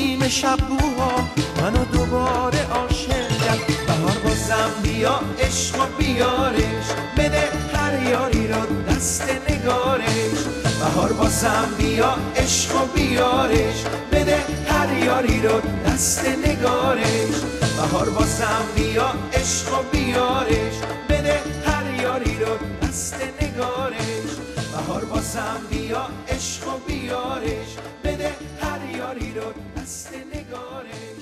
نسیم 0.00 0.28
شبوها 0.28 1.28
منو 1.62 1.84
دوباره 1.84 2.66
عاشق 2.72 3.28
کرد 3.28 3.66
بهار 3.86 4.18
بازم 4.24 4.70
بیا 4.82 5.20
عشق 5.40 5.76
و 5.80 5.86
بیارش. 5.98 6.86
بده 7.18 7.48
هر 7.74 8.02
یاری 8.02 8.48
رو 8.48 8.60
دست 8.88 9.24
نگارش. 9.48 10.40
بهار 10.80 11.12
بازم 11.12 11.68
بیا 11.78 12.14
عشق 12.36 12.82
و 12.82 12.86
بیارش. 12.94 13.84
بده 14.12 14.38
هر 14.68 15.04
یاری 15.04 15.42
رو 15.42 15.60
دست 15.86 16.24
نگارش. 16.46 17.36
بهار 17.76 18.10
بازم 18.10 18.64
بیا 18.76 19.12
عشق 19.32 19.72
و 19.78 19.82
بیارش. 19.92 20.74
بده 21.08 21.40
هر 21.66 22.02
یاری 22.02 22.36
رو 22.40 22.86
دست 22.88 23.14
نگارش. 23.42 24.19
بازم 25.30 25.66
بیا 25.70 26.08
عشق 26.28 26.68
و 26.68 26.78
بیارش. 26.86 27.76
بده 28.04 28.34
هر 28.60 28.96
یاری 28.96 29.34
رو 29.34 29.52
دست 29.76 30.12
نگارش. 30.34 31.19